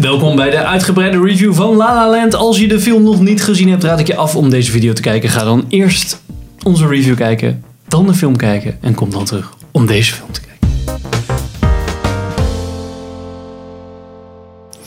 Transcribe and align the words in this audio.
Welkom 0.00 0.36
bij 0.36 0.50
de 0.50 0.64
uitgebreide 0.64 1.20
review 1.20 1.54
van 1.54 1.76
La 1.76 1.94
La 1.94 2.10
Land. 2.10 2.34
Als 2.34 2.58
je 2.58 2.68
de 2.68 2.80
film 2.80 3.02
nog 3.02 3.20
niet 3.20 3.42
gezien 3.42 3.68
hebt, 3.68 3.84
raad 3.84 4.00
ik 4.00 4.06
je 4.06 4.16
af 4.16 4.36
om 4.36 4.50
deze 4.50 4.70
video 4.70 4.92
te 4.92 5.02
kijken. 5.02 5.28
Ga 5.28 5.44
dan 5.44 5.64
eerst 5.68 6.22
onze 6.62 6.86
review 6.86 7.16
kijken, 7.16 7.64
dan 7.88 8.06
de 8.06 8.14
film 8.14 8.36
kijken 8.36 8.78
en 8.80 8.94
kom 8.94 9.10
dan 9.10 9.24
terug 9.24 9.52
om 9.72 9.86
deze 9.86 10.14
film 10.14 10.30
te 10.32 10.40
kijken. 10.40 10.68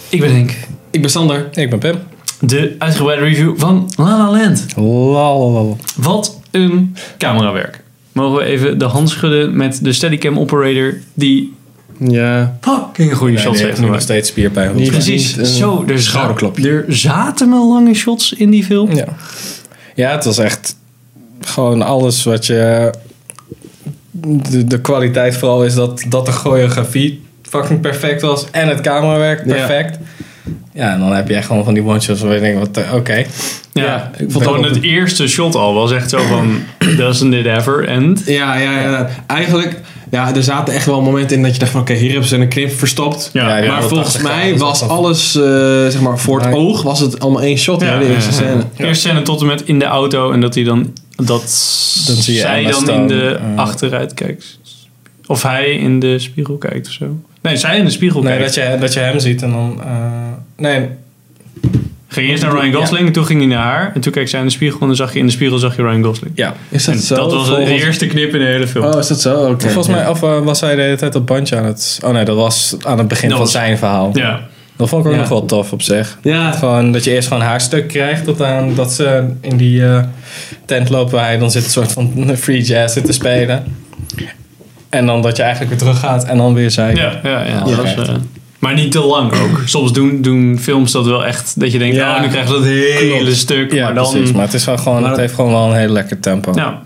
Ik 0.10 0.20
ben 0.20 0.32
Henk. 0.32 0.54
Ik 0.92 1.02
ben 1.02 1.10
Sander. 1.10 1.50
Ik 1.54 1.70
ben 1.70 1.80
Pim. 1.80 1.96
De 2.40 2.76
uitgebreide 2.78 3.24
review 3.24 3.54
van 3.58 3.92
La 3.96 4.18
La 4.18 4.32
Land. 4.32 4.66
Lalalala. 4.76 5.76
Wat 5.96 6.40
een 6.52 6.96
camerawerk. 7.18 7.84
Mogen 8.12 8.38
we 8.38 8.44
even 8.44 8.78
de 8.78 8.86
hand 8.86 9.10
schudden 9.10 9.56
met 9.56 9.84
de 9.84 9.94
Steadicam 9.94 10.40
operator 10.40 10.98
die 11.14 11.54
Ja. 12.10 12.58
fucking 12.62 13.14
goede 13.16 13.38
shots 13.38 13.58
die 13.58 13.66
heeft 13.66 13.80
nu 13.80 13.88
nog 13.90 14.02
steeds 14.02 14.30
spierpijn. 14.30 14.76
Die- 14.76 14.90
Precies, 14.92 15.28
Niet 15.36 15.38
een 15.38 15.46
zo. 15.54 15.84
Er, 15.88 16.02
schouderklopje. 16.02 16.70
er 16.70 16.86
zaten 16.88 17.50
wel 17.50 17.72
lange 17.74 17.94
shots 17.94 18.34
in 18.34 18.50
die 18.50 18.64
film. 18.64 18.92
Ja. 18.96 19.06
ja, 19.96 20.12
het 20.12 20.26
was 20.26 20.38
echt 20.38 20.76
gewoon 21.42 21.82
alles 21.82 22.24
wat 22.24 22.46
je... 22.46 22.94
De, 24.12 24.66
de 24.68 24.82
kwaliteit 24.82 25.38
vooral 25.38 25.66
is 25.66 25.74
dat, 25.76 26.04
dat 26.10 26.26
de 26.26 26.32
choreografie 26.32 27.22
fucking 27.42 27.80
perfect 27.82 28.22
was. 28.22 28.46
En 28.52 28.68
het 28.68 28.82
camerawerk 28.82 29.46
perfect. 29.48 29.98
Ja, 30.74 30.94
en 30.94 31.00
dan 31.00 31.14
heb 31.16 31.28
je 31.28 31.36
echt 31.36 31.46
gewoon 31.46 31.64
van 31.64 31.74
die 31.74 31.84
one-shots 31.84 32.22
waar 32.22 32.34
je 32.34 32.40
denkt, 32.40 32.60
wat, 32.60 32.86
eh, 32.86 32.94
oké. 32.94 33.14
Ja, 33.74 33.84
Ja, 33.84 34.12
ik 34.18 34.32
vond 34.32 34.44
gewoon 34.46 34.64
het 34.64 34.82
eerste 34.82 35.28
shot 35.28 35.56
al 35.56 35.74
was 35.74 35.92
echt 35.92 36.10
zo 36.10 36.18
van 36.22 36.60
doesn't 36.98 37.34
it 37.34 37.46
ever 37.46 37.88
end? 37.88 38.22
Ja, 38.26 38.56
ja, 38.58 38.80
ja. 38.82 39.10
Eigenlijk, 39.28 39.80
ja, 40.12 40.36
er 40.36 40.44
zaten 40.44 40.74
echt 40.74 40.86
wel 40.86 41.02
momenten 41.02 41.36
in 41.38 41.44
dat 41.44 41.54
je 41.54 41.60
dacht 41.60 41.72
van 41.72 41.82
oké, 41.82 41.94
hier 41.94 42.10
hebben 42.12 42.28
ze 42.30 42.36
een 42.38 42.48
knip 42.48 42.72
verstopt. 42.72 43.30
Ja, 43.34 43.48
Ja, 43.48 43.58
ja, 43.58 43.64
ja. 43.64 43.72
maar 43.72 43.82
volgens 43.84 44.14
80 44.14 44.22
mij 44.32 44.58
was 44.58 44.80
dat 44.80 44.90
alles, 44.90 45.36
eh, 45.36 45.42
zeg 45.88 46.02
maar, 46.02 46.20
voor 46.20 46.42
het 46.42 46.54
oog 46.54 46.82
was 46.82 47.00
het 47.00 47.20
allemaal 47.20 47.42
één 47.42 47.58
shot, 47.58 47.82
Ja, 47.82 48.00
de 48.00 48.08
eerste 48.14 48.30
ja. 48.30 48.36
scène. 48.36 48.64
Eerste 48.78 49.08
scène 49.08 49.22
tot 49.22 49.42
en 49.42 49.48
met 49.48 49.62
in 49.66 49.80
de 49.80 49.86
auto 49.86 50.32
en 50.32 50.42
dat 50.42 50.56
hij 50.56 50.64
dan 50.64 50.94
dat 51.16 51.28
Dan 52.08 52.16
zie 52.16 52.34
je 52.34 52.40
zij 52.40 52.64
dan 52.66 52.90
in 52.90 53.08
de 53.08 53.40
achteruit 53.56 54.14
kijkt. 54.14 54.60
Of 55.28 55.44
hij 55.44 55.72
in 55.72 56.00
de 56.00 56.20
spiegel 56.20 56.58
kijkt 56.58 56.88
of 56.88 56.94
zo. 56.94 57.06
Nee, 57.42 57.58
zij 57.58 57.78
in 57.78 57.86
de 57.86 57.92
spiegel 57.92 58.22
Nee, 58.22 58.38
kijkt. 58.38 58.56
dat 58.56 58.64
je, 58.66 58.78
dat 58.80 58.94
je 58.94 59.00
hem 59.00 59.20
ziet 59.20 59.42
en 59.42 59.52
dan... 59.52 59.82
eh, 59.84 59.94
nee, 60.58 60.88
Ging 62.14 62.30
eerst 62.30 62.44
naar 62.44 62.52
Ryan 62.52 62.74
Gosling 62.74 63.08
en 63.08 63.14
toen 63.14 63.26
ging 63.26 63.40
hij 63.40 63.50
naar 63.50 63.64
haar. 63.64 63.92
En 63.96 64.02
toen 64.02 64.12
keek 64.12 64.28
zij 64.30 64.40
in 64.40 64.46
de 64.46 64.52
spiegel 64.52 64.80
en 64.82 64.88
dan 64.88 64.96
zag 64.96 65.14
je 65.14 65.20
in 65.20 65.26
de 65.26 65.32
spiegel 65.32 65.58
zag 65.58 65.76
je 65.76 65.82
Ryan 65.82 66.04
Gosling. 66.04 66.32
ja. 66.36 66.54
Is 66.70 66.88
En 66.88 66.94
dat 66.94 67.04
zo? 67.04 67.16
dat 67.16 67.34
was 67.34 67.46
de 67.48 67.56
Volgens- 67.56 67.82
eerste 67.84 68.08
knip 68.08 68.34
in 68.34 68.40
de 68.40 68.46
hele 68.46 68.68
film. 68.68 68.86
Oh, 68.86 69.00
is 69.00 69.08
dat 69.08 69.22
zo? 69.22 69.36
Oké. 69.50 69.70
Volgens 69.70 69.96
mij 69.96 70.08
of, 70.08 70.24
eh, 70.24 70.40
was 70.40 70.62
hij 70.62 70.76
de 70.76 70.82
hele 70.82 70.96
tijd 70.96 71.14
dat 71.14 71.26
bandje 71.26 71.56
aan 71.58 71.66
het... 71.66 72.00
Oh 72.06 72.12
nee, 72.12 72.26
dat 72.26 72.36
was 72.36 72.76
aan 72.84 72.98
het 72.98 73.08
begin 73.08 73.28
Dat 73.30 73.38
van 73.38 73.46
was- 73.46 73.54
zijn 73.56 73.78
verhaal. 73.78 74.10
Ja. 74.14 74.40
Dat 74.76 74.90
vond 74.90 75.02
ik 75.02 75.08
ook 75.12 75.16
Ja. 75.16 75.22
nog 75.22 75.30
wel 75.30 75.46
tof 75.46 75.72
op 75.72 75.82
zich. 75.82 76.18
Ja, 76.22 76.52
Gewoon 76.52 76.92
dat 76.92 77.04
je 77.04 77.12
eerst 77.12 77.28
gewoon 77.28 77.44
haar 77.44 77.62
stuk 77.62 77.88
krijgt 77.88 78.24
tot 78.24 78.42
aan 78.42 78.76
dat 78.76 78.94
ze 78.94 79.24
in 79.42 79.58
die 79.58 79.86
eh, 79.86 80.04
tent 80.66 80.90
lopen 80.90 81.14
waar 81.16 81.26
hij 81.26 81.38
dan 81.38 81.52
zit 81.52 81.64
een 81.64 81.70
soort 81.70 81.92
van 81.92 82.14
free 82.38 82.62
jazz 82.62 82.94
zit 82.94 83.06
te 83.06 83.12
spelen. 83.14 83.64
En 84.90 85.06
dan 85.06 85.22
dat 85.22 85.36
je 85.38 85.42
eigenlijk 85.44 85.72
weer 85.72 85.80
terug 85.82 86.00
gaat 86.00 86.24
en 86.26 86.38
dan 86.38 86.54
weer 86.54 86.72
zij. 86.72 86.96
Ja, 86.96 87.20
ja, 87.24 87.30
ja. 87.30 87.46
Ja. 87.46 87.64
dat 87.64 87.76
was, 87.76 88.08
eh, 88.08 88.16
maar 88.62 88.74
niet 88.74 88.92
te 88.92 89.00
lang 89.00 89.34
ook. 89.34 89.62
Soms 89.76 89.94
doen, 89.94 90.22
doen 90.22 90.60
films 90.62 90.92
dat 90.92 91.06
wel 91.06 91.26
echt 91.26 91.60
dat 91.60 91.72
je 91.72 91.78
denkt, 91.78 91.96
Ja. 91.96 92.16
oh, 92.16 92.22
nu 92.22 92.28
krijgen 92.28 92.52
we 92.54 92.60
dat 92.60 92.68
hele 92.68 93.18
Klopt. 93.20 93.36
stuk. 93.38 93.74
Ja, 93.74 93.86
maar 93.86 93.94
dan, 93.94 94.12
precies. 94.12 94.32
Maar 94.32 94.46
het, 94.46 94.54
is 94.54 94.66
wel 94.66 94.78
gewoon, 94.78 95.02
Maar- 95.02 95.10
het 95.10 95.20
heeft 95.20 95.34
gewoon 95.34 95.52
wel 95.52 95.70
een 95.72 95.78
heel 95.78 95.90
lekker 95.90 96.20
tempo. 96.20 96.52
Ja, 96.56 96.82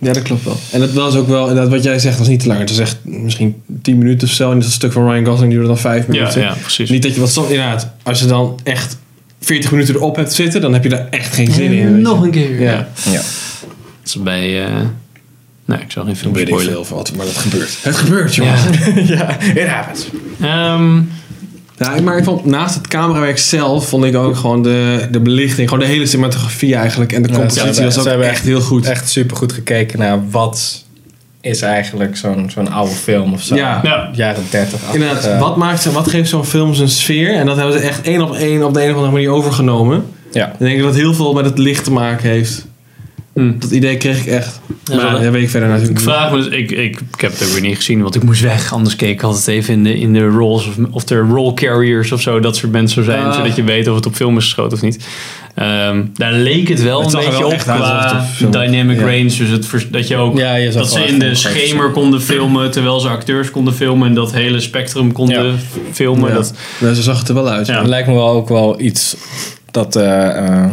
ja, 0.00 0.12
dat 0.12 0.22
klopt 0.22 0.44
wel. 0.44 0.56
En 0.72 0.80
dat 0.80 0.92
was 0.92 1.16
ook 1.16 1.28
wel, 1.28 1.48
inderdaad, 1.48 1.68
wat 1.72 1.82
jij 1.82 1.98
zegt, 1.98 2.18
was 2.18 2.28
niet 2.28 2.40
te 2.40 2.46
lang. 2.46 2.58
Het 2.60 2.68
was 2.68 2.78
echt 2.78 2.96
misschien 3.02 3.62
10 3.82 3.98
minuten 3.98 4.28
of 4.28 4.34
zo. 4.34 4.50
En 4.50 4.58
dat 4.58 4.70
stuk 4.70 4.92
van 4.92 5.10
Ryan 5.10 5.24
Gosling 5.26 5.50
duurde 5.52 5.66
dan 5.66 5.78
5 5.78 6.06
ja, 6.06 6.12
minuten. 6.12 6.40
ja, 6.40 6.54
precies. 6.60 6.90
Niet 6.90 7.02
dat 7.02 7.14
je 7.14 7.20
wat 7.20 7.30
soms, 7.32 7.48
inderdaad, 7.48 7.90
als 8.02 8.20
je 8.20 8.26
dan 8.26 8.58
echt 8.62 8.96
40 9.40 9.70
minuten 9.70 9.94
erop 9.94 10.16
hebt 10.16 10.32
zitten, 10.32 10.60
dan 10.60 10.72
heb 10.72 10.82
je 10.82 10.88
daar 10.88 11.06
echt 11.10 11.34
geen 11.34 11.52
zin 11.52 11.64
in. 11.72 11.74
je. 11.74 11.84
Nog 11.88 12.22
een 12.22 12.30
keer. 12.30 12.60
Ja. 12.60 12.70
Ja. 12.70 12.86
Ja. 13.04 13.12
Dat 13.12 13.24
is 14.04 14.22
bij... 14.22 14.64
eh 14.64 14.70
nee, 15.64 15.78
ik 15.78 15.90
zal 15.90 16.04
geen 16.04 16.16
film 16.16 16.32
Weet 16.32 16.42
ik 16.42 16.48
spoilen. 16.48 16.72
veel 16.72 16.84
van 16.84 16.96
wat, 16.96 17.12
maar 17.16 17.26
dat 17.26 17.36
gebeurt. 17.46 17.78
Het 17.82 17.96
gebeurt, 17.96 18.34
Ja. 18.34 18.44
jongens. 18.44 19.08
ja, 19.18 19.40
it 19.40 19.68
happens. 19.68 20.06
Ehm, 20.40 21.00
Ja, 21.78 22.00
maar 22.00 22.16
ik 22.18 22.24
vond, 22.24 22.44
naast 22.44 22.74
het 22.74 22.88
camerawerk 22.88 23.38
zelf 23.38 23.88
vond 23.88 24.04
ik 24.04 24.16
ook 24.16 24.36
gewoon 24.36 24.62
de, 24.62 25.08
de 25.10 25.20
belichting, 25.20 25.68
gewoon 25.68 25.84
de 25.84 25.90
hele 25.90 26.06
cinematografie 26.06 26.74
eigenlijk. 26.74 27.12
En 27.12 27.22
de 27.22 27.28
Ja, 27.28 27.34
compositie 27.34 27.60
ze 27.60 27.66
hebben- 27.80 27.84
was 27.84 27.96
ook 27.96 28.02
ze 28.02 28.08
hebben 28.08 28.28
echt 28.28 28.44
heel 28.44 28.60
goed. 28.60 28.86
Echt 28.86 29.08
super 29.10 29.36
goed 29.36 29.52
gekeken 29.52 29.98
naar 29.98 30.30
wat 30.30 30.84
is 31.40 31.60
eigenlijk 31.62 32.16
zo'n 32.16 32.50
zo'n 32.50 32.70
oude 32.72 32.94
film 32.94 33.32
of 33.32 33.42
zo. 33.42 33.54
Ja. 33.54 33.80
Ja. 33.82 34.10
Jaren 34.12 34.42
30. 34.50 34.80
Inderdaad, 34.92 35.38
wat, 35.38 35.56
maakt, 35.56 35.82
ze- 35.82 35.92
wat 35.92 36.08
geeft 36.08 36.28
zo'n 36.28 36.44
film 36.44 36.74
zijn 36.74 36.88
sfeer? 36.88 37.34
En 37.34 37.46
dat 37.46 37.56
hebben 37.56 37.74
ze 37.74 37.78
echt 37.86 38.00
één 38.02 38.22
op 38.22 38.34
één 38.34 38.62
op 38.64 38.74
de 38.74 38.82
een 38.82 38.88
of 38.90 38.94
andere 38.94 39.12
manier 39.12 39.30
overgenomen. 39.30 40.04
Ja. 40.32 40.46
Ik 40.52 40.58
denk 40.58 40.78
dat 40.78 40.86
het 40.88 40.96
heel 40.96 41.14
veel 41.14 41.32
met 41.32 41.44
het 41.44 41.58
licht 41.58 41.84
te 41.84 41.92
maken 41.92 42.28
heeft. 42.30 42.66
Hm. 43.36 43.58
Dat 43.58 43.70
idee 43.70 43.96
kreeg 43.96 44.20
ik 44.20 44.26
echt. 44.26 44.60
Ja, 44.84 44.96
maar 44.96 45.12
wel- 45.12 45.20
dat 45.22 45.32
weet 45.32 45.42
ik 45.42 45.50
verder 45.50 45.68
Ik 45.68 45.74
natuurlijk 45.74 46.00
niet. 46.00 46.08
vraag 46.14 46.30
me 46.30 46.36
dus, 46.36 46.46
ik, 46.46 46.70
ik, 46.70 47.00
ik 47.14 47.20
heb 47.20 47.32
het 47.32 47.42
ook 47.44 47.52
weer 47.52 47.60
niet 47.60 47.76
gezien, 47.76 48.02
want 48.02 48.14
ik 48.14 48.22
moest 48.22 48.40
weg. 48.40 48.72
Anders 48.72 48.96
keek 48.96 49.10
ik 49.10 49.22
altijd 49.22 49.46
even 49.46 49.74
in 49.74 49.82
de, 49.84 49.98
in 49.98 50.12
de 50.12 50.26
rolls 50.26 50.66
of, 50.66 50.74
of 50.90 51.08
er 51.08 51.28
roll 51.28 51.54
carriers 51.54 52.12
of 52.12 52.20
zo, 52.20 52.40
dat 52.40 52.56
soort 52.56 52.72
mensen 52.72 53.04
zijn, 53.04 53.24
Ah. 53.24 53.34
zodat 53.34 53.56
je 53.56 53.62
weet 53.64 53.88
of 53.88 53.94
het 53.94 54.06
op 54.06 54.14
film 54.14 54.36
is 54.36 54.44
geschoten 54.44 54.72
of 54.76 54.82
niet. 54.82 55.06
Ehm, 55.54 56.04
daar 56.14 56.32
leek 56.32 56.68
het 56.68 56.82
wel 56.82 57.00
Het 57.02 57.12
een 57.12 57.20
beetje 57.20 57.38
wel 57.38 57.50
op 57.50 57.58
qua 57.58 58.24
dynamic 58.50 58.98
Ja. 58.98 59.04
range. 59.04 59.22
Dus 59.24 59.48
het, 59.50 59.86
dat 59.90 60.08
je 60.08 60.16
ook 60.16 60.38
Ja, 60.38 60.54
je 60.54 60.72
zag 60.72 60.82
dat 60.82 60.92
ze 60.92 61.04
in 61.04 61.18
de 61.18 61.34
schemer 61.34 61.90
konden 61.90 62.22
filmen 62.22 62.70
terwijl 62.70 63.00
ze 63.00 63.08
acteurs 63.08 63.50
konden 63.50 63.74
filmen 63.74 64.08
en 64.08 64.14
dat 64.14 64.32
hele 64.32 64.60
spectrum 64.60 65.12
konden 65.12 65.44
Ja. 65.46 65.52
filmen. 65.92 66.28
Ja. 66.28 66.34
Dat, 66.34 66.52
Nou, 66.80 66.94
zo 66.94 67.02
zag 67.02 67.18
het 67.18 67.28
er 67.28 67.34
wel 67.34 67.48
uit. 67.48 67.66
Ja. 67.66 67.78
Het 67.78 67.86
lijkt 67.88 68.08
me 68.08 68.14
wel 68.14 68.28
ook 68.28 68.48
wel 68.48 68.80
iets 68.80 69.16
dat 69.70 69.96
eh, 69.96 70.36
eh, 70.64 70.70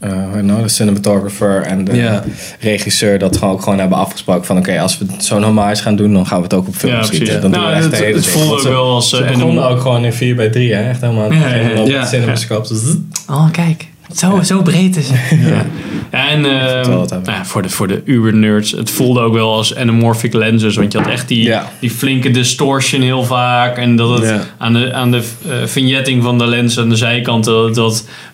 s- 0.00 0.06
eh, 0.34 0.42
nou, 0.42 0.62
de 0.62 0.68
cinematographer 0.68 1.62
en 1.62 1.84
de 1.84 2.20
regisseur 2.60 3.18
dat 3.18 3.36
gewoon 3.36 3.54
ook 3.54 3.62
gewoon 3.62 3.78
hebben 3.78 3.98
afgesproken 3.98 4.44
van 4.44 4.58
oké, 4.58 4.80
als 4.80 4.98
we 4.98 5.06
zo'n 5.18 5.42
hommage 5.42 5.82
gaan 5.82 5.96
doen, 5.96 6.12
dan 6.12 6.26
gaan 6.26 6.36
we 6.36 6.42
het 6.42 6.54
ook 6.54 6.66
op 6.68 6.74
film 6.74 6.92
Ja, 6.92 7.02
schieten. 7.02 7.40
Dan 7.40 7.50
Nou, 7.50 7.62
doen 7.62 7.70
we 7.72 7.76
echt 7.76 7.84
het- 7.84 7.94
de 7.96 8.04
hele 8.04 8.16
het 8.16 8.26
voelde 8.26 8.54
ook 8.56 8.62
wel 8.62 8.84
als, 8.94 9.08
Ze 9.08 9.16
eh, 9.16 9.22
begonnen 9.22 9.46
Animal- 9.48 9.68
ook 9.70 9.80
gewoon 9.80 10.04
in 10.04 10.12
4 10.12 10.34
bij 10.36 10.48
3 10.48 10.74
hè? 10.74 10.88
echt 10.88 11.00
helemaal 11.00 11.32
Ja, 11.32 11.54
ja, 11.54 11.68
ja. 11.68 11.80
op 11.80 11.88
Ja. 11.88 12.00
het 12.00 12.08
cinemascope. 12.08 12.68
Dus. 12.68 12.80
Oh, 13.28 13.50
kijk. 13.50 13.88
Zo, 14.14 14.42
zo 14.42 14.62
breed 14.62 14.96
is 14.96 15.08
het. 15.12 15.40
Ja. 15.40 15.66
Ja, 16.12 16.28
en 16.28 16.44
ehm, 16.44 16.90
nou 16.90 17.20
ja, 17.24 17.44
voor 17.44 17.62
de, 17.62 17.68
voor 17.68 17.88
de 17.88 18.02
uber-nerds, 18.04 18.70
het 18.70 18.90
voelde 18.90 19.20
ook 19.20 19.32
wel 19.34 19.52
als 19.54 19.74
anamorphic 19.76 20.32
lenses. 20.32 20.76
Want 20.76 20.92
je 20.92 20.98
had 20.98 21.08
echt 21.08 21.28
die, 21.28 21.42
Ja. 21.42 21.70
die 21.80 21.90
flinke 21.90 22.30
distortion 22.30 23.02
heel 23.02 23.24
vaak. 23.24 23.76
En 23.76 23.96
dat 23.96 24.18
het 24.18 24.28
Ja. 24.28 24.40
aan 24.58 24.72
de, 24.72 24.92
aan 24.92 25.10
de 25.10 25.22
eh, 25.48 25.54
vignetting 25.64 26.22
van 26.22 26.38
de 26.38 26.46
lens 26.46 26.78
aan 26.78 26.88
de 26.88 26.96
zijkant 26.96 27.44
dat 27.44 27.64
het 27.76 27.76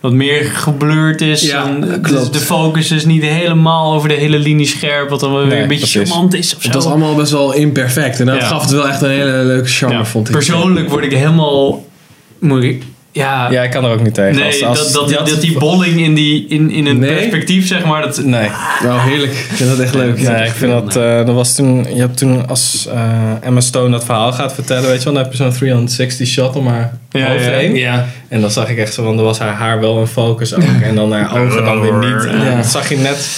wat, 0.01 0.13
meer 0.13 0.45
geblurred 0.45 1.21
is. 1.21 1.43
Ja, 1.43 1.67
En 1.67 1.81
de, 1.81 2.01
klopt. 2.01 2.33
de 2.33 2.39
focus 2.39 2.91
is 2.91 3.05
niet 3.05 3.23
helemaal 3.23 3.95
over 3.95 4.09
de 4.09 4.15
hele 4.15 4.39
linie 4.39 4.67
scherp. 4.67 5.09
Wat 5.09 5.21
dan 5.21 5.31
wel 5.33 5.41
weer 5.41 5.49
Nee, 5.49 5.63
een 5.63 5.69
beetje 5.69 5.89
precies. 5.91 6.11
charmant 6.11 6.35
is 6.35 6.55
of 6.57 6.61
zo. 6.63 6.67
Het 6.69 6.77
was 6.77 6.87
allemaal 6.87 7.15
best 7.15 7.33
wel 7.33 7.55
imperfect. 7.55 8.21
En 8.21 8.27
dat 8.27 8.37
Ja. 8.37 8.47
gaf 8.47 8.63
het 8.63 8.71
wel 8.71 8.89
echt 8.89 9.01
een 9.03 9.11
hele 9.11 9.25
leuke 9.45 9.69
charme, 9.69 9.95
Ja, 9.95 10.05
vond 10.05 10.29
ik. 10.29 10.35
Persoonlijk 10.35 10.89
word 10.89 11.05
ik 11.05 11.13
helemaal... 11.13 11.85
Moet 12.41 12.63
ik, 12.63 12.83
ja, 13.17 13.51
Ja, 13.51 13.63
ik 13.63 13.71
kan 13.71 13.85
er 13.85 13.91
ook 13.91 14.03
niet 14.03 14.15
tegen. 14.15 14.35
Nee, 14.37 14.45
Als- 14.67 14.81
als- 14.81 14.93
dat, 14.93 15.09
dat, 15.29 15.41
die 15.41 15.59
bolling 15.59 16.01
in, 16.01 16.15
die, 16.15 16.47
in, 16.49 16.71
in 16.71 16.99
Nee? 16.99 17.15
perspectief, 17.17 17.67
zeg 17.67 17.85
maar. 17.85 18.03
Dat, 18.03 18.25
Nee. 18.25 18.49
Nou, 18.83 19.01
heerlijk. 19.01 19.33
Ik 19.33 19.39
vind 19.57 19.71
dat 19.71 19.79
echt 19.79 19.95
leuk. 19.95 20.19
Ja, 20.19 20.37
ik 20.37 20.51
vind 20.53 20.73
dat, 20.73 20.97
eh, 20.97 21.17
dat 21.27 21.35
was 21.35 21.55
toen, 21.55 21.87
je 21.95 22.01
hebt 22.01 22.17
toen 22.19 22.49
als 22.49 22.87
eh, 22.93 23.01
Emma 23.41 23.61
Stone 23.61 23.91
dat 23.91 24.05
verhaal 24.05 24.33
gaat 24.33 24.53
vertellen, 24.55 24.89
weet 24.89 24.99
je 24.99 25.05
wel, 25.05 25.13
dan 25.15 25.23
heb 25.23 25.33
je 25.33 25.39
zo'n 25.39 25.53
360 25.53 26.27
shot 26.29 26.57
om 26.57 26.67
haar 26.67 26.99
Ja, 27.11 27.29
hoofd 27.31 27.45
ja. 27.45 27.51
heen. 27.51 27.75
Ja. 27.75 28.07
En 28.29 28.41
dan 28.41 28.51
zag 28.51 28.69
ik 28.69 28.79
echt 28.79 28.95
zo, 28.95 29.03
want 29.03 29.17
dan 29.17 29.25
was 29.25 29.39
haar 29.39 29.55
haar 29.55 29.81
wel 29.81 30.01
in 30.01 30.07
focus 30.07 30.55
ook. 30.55 30.63
En 30.83 30.95
dan 30.95 31.13
haar 31.13 31.41
ogen 31.43 31.65
dan 31.65 31.81
weer 31.81 31.95
niet. 32.13 32.25
En 32.25 32.45
dan 32.55 32.65
zag 32.65 32.89
je 32.89 32.97
net, 32.97 33.29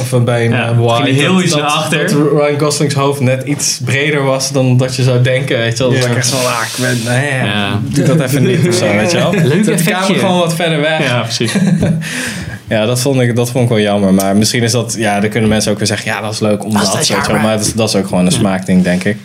of 0.00 0.24
bij 0.24 0.44
een 0.44 0.50
Ja, 0.50 0.68
eh, 0.68 0.78
White, 0.78 1.02
ging 1.04 1.16
heel 1.16 1.34
dat- 1.34 1.42
iets 1.42 1.52
dat, 1.52 1.60
naar 1.60 1.70
achter. 1.70 1.98
dat 1.98 2.12
Ryan 2.32 2.58
Gosling's 2.60 2.94
hoofd 2.94 3.20
net 3.20 3.42
iets 3.46 3.80
breder 3.84 4.22
was 4.22 4.52
dan 4.52 4.76
dat 4.76 4.96
je 4.96 5.02
zou 5.02 5.22
denken, 5.22 5.58
weet 5.58 5.78
je 5.78 5.82
wel. 5.82 5.92
Dan 5.92 6.00
Ja. 6.00 6.06
ik 6.08 6.16
echt 6.16 6.26
zo, 6.28 6.36
ik 6.36 6.76
ben, 6.80 6.98
nee, 7.14 7.32
Ja. 7.34 7.80
doe 7.88 8.04
dat 8.04 8.20
even 8.20 8.42
niet 8.42 8.68
of 8.68 8.74
zo, 8.74 8.84
weet 8.96 9.10
je 9.10 9.16
wel. 9.16 9.32
Leuk 9.32 9.64
de 9.64 9.74
camera 9.84 10.18
gewoon 10.18 10.38
wat 10.38 10.54
verder 10.54 10.80
weg. 10.80 11.02
ja, 11.04 11.20
precies. 11.22 11.52
Ja, 12.68 12.86
dat 12.86 13.00
vond, 13.00 13.20
ik, 13.20 13.36
dat 13.36 13.50
vond 13.50 13.64
ik 13.64 13.70
wel 13.70 13.80
jammer. 13.80 14.14
Maar 14.14 14.36
misschien 14.36 14.62
is 14.62 14.72
dat, 14.72 14.94
ja, 14.98 15.20
dan 15.20 15.30
kunnen 15.30 15.48
mensen 15.48 15.72
ook 15.72 15.78
weer 15.78 15.86
zeggen, 15.86 16.10
ja, 16.10 16.20
dat 16.20 16.32
is 16.32 16.40
leuk 16.40 16.64
omdat, 16.64 16.82
Dat. 17.08 17.28
Maar 17.32 17.56
dat, 17.56 17.66
is- 17.66 17.72
dat 17.74 17.88
is 17.88 17.94
ook 17.94 18.06
gewoon 18.06 18.26
een 18.26 18.32
smaakding, 18.32 18.82
denk 18.82 19.04
ik. 19.04 19.16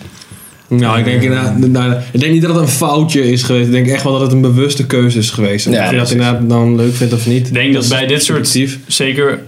Nou, 0.67 0.99
ik 0.99 1.05
denk, 1.05 1.21
inderdaad, 1.21 1.57
nou, 1.57 1.93
ik 2.11 2.19
denk 2.19 2.31
niet 2.33 2.41
dat 2.41 2.53
het 2.55 2.63
een 2.63 2.69
foutje 2.69 3.31
is 3.31 3.43
geweest. 3.43 3.65
Ik 3.65 3.71
denk 3.71 3.87
echt 3.87 4.03
wel 4.03 4.11
dat 4.11 4.21
het 4.21 4.31
een 4.31 4.41
bewuste 4.41 4.85
keuze 4.85 5.17
is 5.17 5.29
geweest. 5.29 5.65
En 5.65 5.71
Ja, 5.71 5.85
of 5.85 5.91
je 5.91 5.97
dat 5.97 6.11
inderdaad 6.11 6.49
dan 6.49 6.75
leuk 6.75 6.95
vindt 6.95 7.13
of 7.13 7.25
niet. 7.25 7.47
Ik 7.47 7.53
denk 7.53 7.73
dat 7.73 7.83
is 7.83 7.89
bij 7.89 8.07
dit 8.07 8.23
soort, 8.23 8.57
zeker 8.87 9.41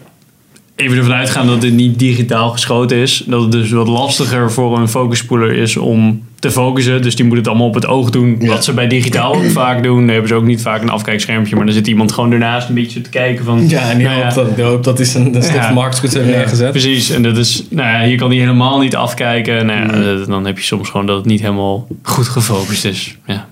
even 0.75 0.97
ervan 0.97 1.13
uitgaan 1.13 1.47
dat 1.47 1.61
dit 1.61 1.73
niet 1.73 1.99
digitaal 1.99 2.49
geschoten 2.49 2.97
is, 2.97 3.23
dat 3.27 3.41
het 3.41 3.51
dus 3.51 3.71
wat 3.71 3.87
lastiger 3.87 4.51
voor 4.51 4.77
een 4.77 4.87
focusspoeler 4.87 5.51
is 5.57 5.77
om 5.77 6.23
te 6.39 6.51
focussen. 6.51 7.01
Dus 7.01 7.15
die 7.15 7.25
moet 7.25 7.37
het 7.37 7.47
allemaal 7.47 7.67
op 7.67 7.73
het 7.73 7.85
oog 7.87 8.09
doen. 8.09 8.35
Ja. 8.39 8.47
Wat 8.47 8.63
ze 8.63 8.73
bij 8.73 8.87
digitaal 8.87 9.35
ook 9.35 9.49
vaak 9.61 9.83
doen. 9.83 9.97
Dan 9.99 10.07
hebben 10.07 10.27
ze 10.27 10.35
ook 10.35 10.43
niet 10.43 10.61
vaak 10.61 10.81
een 10.81 10.89
afkijkschermpje, 10.89 11.55
maar 11.55 11.65
dan 11.65 11.73
zit 11.73 11.87
iemand 11.87 12.11
gewoon 12.11 12.31
ernaast 12.31 12.69
een 12.69 12.75
beetje 12.75 13.01
te 13.01 13.09
kijken 13.09 13.45
van... 13.45 13.69
Ja, 13.69 13.89
en 13.89 13.97
die 13.97 14.07
nou 14.07 14.17
ja, 14.19 14.23
hoopt 14.23 14.35
dat, 14.35 14.55
die 14.55 14.79
dat 14.81 14.99
is 14.99 15.13
een, 15.13 15.35
een 15.35 15.43
stift 15.43 15.55
Ja. 15.57 15.71
markt 15.73 15.99
goed 15.99 16.13
heeft 16.13 16.25
Ja. 16.29 16.35
neergezet. 16.35 16.71
Precies, 16.71 17.09
en 17.09 17.23
dat 17.23 17.37
is, 17.37 17.63
nou 17.69 17.89
ja, 17.89 18.07
hier 18.07 18.17
kan 18.17 18.29
hij 18.29 18.39
helemaal 18.39 18.79
niet 18.79 18.95
afkijken. 18.95 19.65
Nou 19.65 19.79
ja, 20.03 20.25
dan 20.25 20.45
heb 20.45 20.57
je 20.57 20.63
soms 20.63 20.89
gewoon 20.89 21.05
dat 21.05 21.17
het 21.17 21.25
niet 21.25 21.41
helemaal 21.41 21.87
goed 22.03 22.27
gefocust 22.27 22.85
is. 22.85 23.17
Ja. 23.25 23.47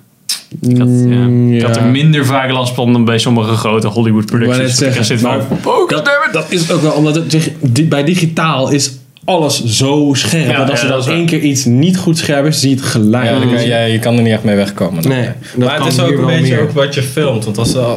Ik 0.61 0.77
had, 0.77 0.88
ja, 0.88 1.15
Mm, 1.15 1.53
ik 1.53 1.61
had 1.61 1.75
ja. 1.75 1.81
er 1.81 1.88
minder 1.88 2.25
vaak 2.25 2.51
last 2.51 2.73
van 2.73 2.91
dan 2.94 3.05
bij 3.05 3.17
sommige 3.17 3.55
grote 3.55 3.88
Hollywood 3.88 4.23
Ik 4.23 4.29
wou 4.29 4.41
productions. 4.44 4.79
net 4.79 4.88
Ik 4.89 4.94
zeggen, 4.95 5.05
zit 5.05 5.21
dat, 5.21 6.25
it. 6.27 6.33
dat 6.33 6.45
is 6.51 6.71
ook 6.71 6.81
wel 6.81 6.91
omdat 6.91 7.15
het, 7.15 7.89
bij 7.89 8.03
digitaal 8.03 8.69
is 8.71 8.91
alles 9.25 9.63
zo 9.65 10.09
scherp. 10.13 10.50
Ja, 10.50 10.57
dat 10.57 10.69
als 10.69 10.81
ja, 10.81 10.88
er 10.88 10.94
dan 11.03 11.07
één 11.13 11.25
keer 11.25 11.39
iets 11.39 11.65
niet 11.65 11.97
goed 11.97 12.17
scherp 12.17 12.45
is, 12.45 12.59
zie 12.59 12.69
je 12.69 12.75
het 12.75 12.85
gelijk. 12.85 13.25
Ja, 13.29 13.55
kan- 13.55 13.67
ja, 13.67 13.83
je 13.83 14.00
kan 14.00 14.15
er 14.15 14.21
niet 14.21 14.31
echt 14.33 14.44
mee 14.44 14.55
wegkomen. 14.55 15.07
Nee, 15.07 15.29
dat 15.55 15.67
maar 15.67 15.77
het 15.83 15.94
is 15.94 16.00
ook 16.00 16.17
een 16.17 16.25
beetje 16.25 16.59
ook 16.59 16.71
wat 16.71 16.94
je 16.94 17.03
filmt. 17.03 17.45
Want 17.45 17.57
als 17.57 17.71
ze, 17.71 17.95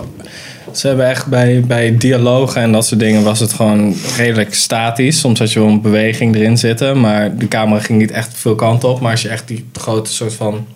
ze 0.73 0.87
hebben 0.87 1.09
echt 1.09 1.27
bij, 1.27 1.63
bij 1.67 1.97
dialogen 1.99 2.61
en 2.63 2.73
dat 2.73 2.87
soort 2.87 3.01
dingen 3.01 3.23
was 3.23 3.41
het 3.41 3.53
gewoon 3.53 3.95
redelijk 4.17 4.55
statisch. 4.55 5.21
Soms 5.21 5.39
had 5.39 5.53
je 5.53 5.61
wel 5.61 5.69
een 5.69 5.81
beweging 5.81 6.35
erin 6.37 6.59
zitten, 6.59 7.01
maar 7.01 7.37
de 7.37 7.49
camera 7.49 7.81
ging 7.81 7.99
niet 7.99 8.11
echt 8.11 8.31
veel 8.35 8.55
kanten 8.55 8.89
op. 8.89 9.01
Maar 9.01 9.11
als 9.11 9.23
je 9.23 9.29
echt 9.29 9.49
die 9.49 9.65
grote 9.73 10.13
soort 10.13 10.35
van 10.35 10.67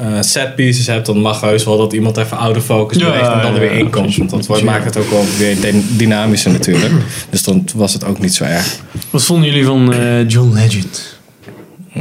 eh 0.00 0.20
set 0.20 0.54
pieces 0.54 0.86
hebt, 0.86 1.06
dan 1.06 1.20
mag 1.20 1.40
heus 1.40 1.64
wel 1.64 1.78
dat 1.78 1.92
iemand 1.92 2.16
even 2.16 2.56
of 2.56 2.64
focus 2.64 2.98
Ja, 2.98 3.04
beweegt 3.04 3.26
en 3.32 3.40
dan 3.42 3.54
er 3.54 3.62
ja, 3.62 3.68
weer 3.68 3.78
in 3.78 3.90
komt. 3.90 4.16
Want 4.16 4.30
dat 4.30 4.46
wordt- 4.46 4.62
maakt 4.64 4.84
het 4.84 4.96
ook 4.96 5.10
wel 5.10 5.24
weer 5.38 5.60
dy- 5.60 5.82
dynamischer 5.96 6.50
natuurlijk. 6.52 6.92
Dus 7.30 7.42
dan 7.42 7.64
was 7.74 7.92
het 7.92 8.04
ook 8.04 8.18
niet 8.20 8.34
zo 8.34 8.44
erg. 8.44 8.78
Wat 9.10 9.22
vonden 9.24 9.48
jullie 9.50 9.64
van 9.64 9.92
eh, 9.92 10.28
John 10.28 10.52
Legend? 10.54 11.18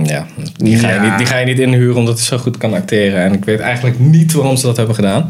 Ja, 0.03 0.25
die 0.55 0.77
ga, 0.77 0.87
je 0.89 0.93
Ja. 0.93 1.09
niet, 1.09 1.17
die 1.17 1.27
ga 1.27 1.37
je 1.37 1.45
niet 1.45 1.59
inhuren 1.59 1.95
omdat 1.97 2.15
hij 2.17 2.25
zo 2.25 2.37
goed 2.37 2.57
kan 2.57 2.73
acteren. 2.73 3.21
En 3.23 3.33
ik 3.33 3.45
weet 3.45 3.59
eigenlijk 3.59 3.99
niet 3.99 4.33
waarom 4.33 4.55
ze 4.57 4.65
dat 4.65 4.77
hebben 4.77 4.95
gedaan. 4.95 5.29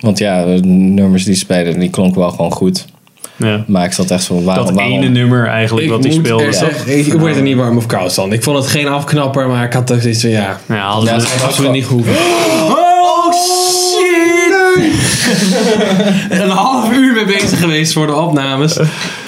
Want 0.00 0.18
ja, 0.18 0.44
de 0.44 0.60
nummers 0.66 1.24
die 1.24 1.34
spelen, 1.34 1.78
die 1.78 1.90
klonken 1.90 2.20
wel 2.20 2.30
gewoon 2.30 2.50
goed. 2.52 2.84
Ja. 3.36 3.64
Maar 3.66 3.84
ik 3.84 3.92
zat 3.92 4.10
echt 4.10 4.22
zo, 4.22 4.42
waarom? 4.42 4.66
Dat 4.66 4.74
waarom? 4.74 4.92
ene 4.94 5.08
nummer 5.08 5.46
eigenlijk 5.46 5.86
Ik 5.86 5.92
wat 5.92 6.04
hij 6.04 6.12
speelde. 6.12 6.44
er 6.44 6.98
ik, 6.98 7.06
ik 7.06 7.12
word 7.12 7.36
er 7.36 7.42
niet 7.42 7.56
warm 7.56 7.76
of 7.76 7.86
koud 7.86 8.14
van. 8.14 8.32
Ik 8.32 8.42
vond 8.42 8.56
het 8.58 8.66
geen 8.66 8.88
afknapper, 8.88 9.48
maar 9.48 9.64
ik 9.64 9.72
had 9.72 9.86
toch 9.86 10.00
zoiets 10.02 10.20
van 10.20 10.30
ja. 10.30 10.60
Ja, 10.66 10.88
hadden 10.90 11.16
is 11.16 11.42
Absoluut 11.42 11.70
niet 11.72 11.84
goed. 11.84 12.04
Oh 13.14 13.32
shit! 13.32 14.52
een 16.42 16.50
half 16.50 16.92
uur 16.92 17.12
mee 17.14 17.24
bezig 17.24 17.58
geweest 17.58 17.92
voor 17.92 18.06
de 18.06 18.14
opnames. 18.14 18.76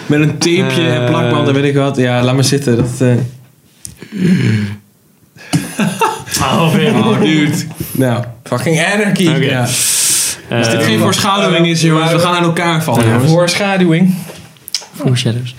Met 0.06 0.20
een 0.20 0.38
tapeje 0.38 0.88
en 0.88 1.06
plakband 1.06 1.48
en 1.48 1.54
weet 1.54 1.64
ik 1.64 1.74
wat. 1.74 1.96
Ja, 1.96 2.22
laat 2.22 2.34
maar 2.34 2.44
zitten. 2.44 2.76
Dat, 2.76 2.86
eh, 2.98 3.08
Oh, 6.42 6.74
oh, 7.06 7.20
dude. 7.20 7.56
Nou, 7.92 8.24
Fucking 8.42 8.84
anarchy. 8.84 9.28
Oké. 9.28 9.38
ja. 9.38 9.66
Eh, 10.48 10.58
Als 10.58 10.70
dit 10.70 10.82
geen 10.82 10.98
voorschaduwing 10.98 11.66
is, 11.66 11.80
jongens. 11.80 12.12
We 12.12 12.18
gaan 12.18 12.34
aan 12.34 12.44
elkaar 12.44 12.82
vallen, 12.82 13.08
jongens. 13.08 13.30
Voorschaduwing. 13.30 14.14
Foreshadows. 14.94 15.54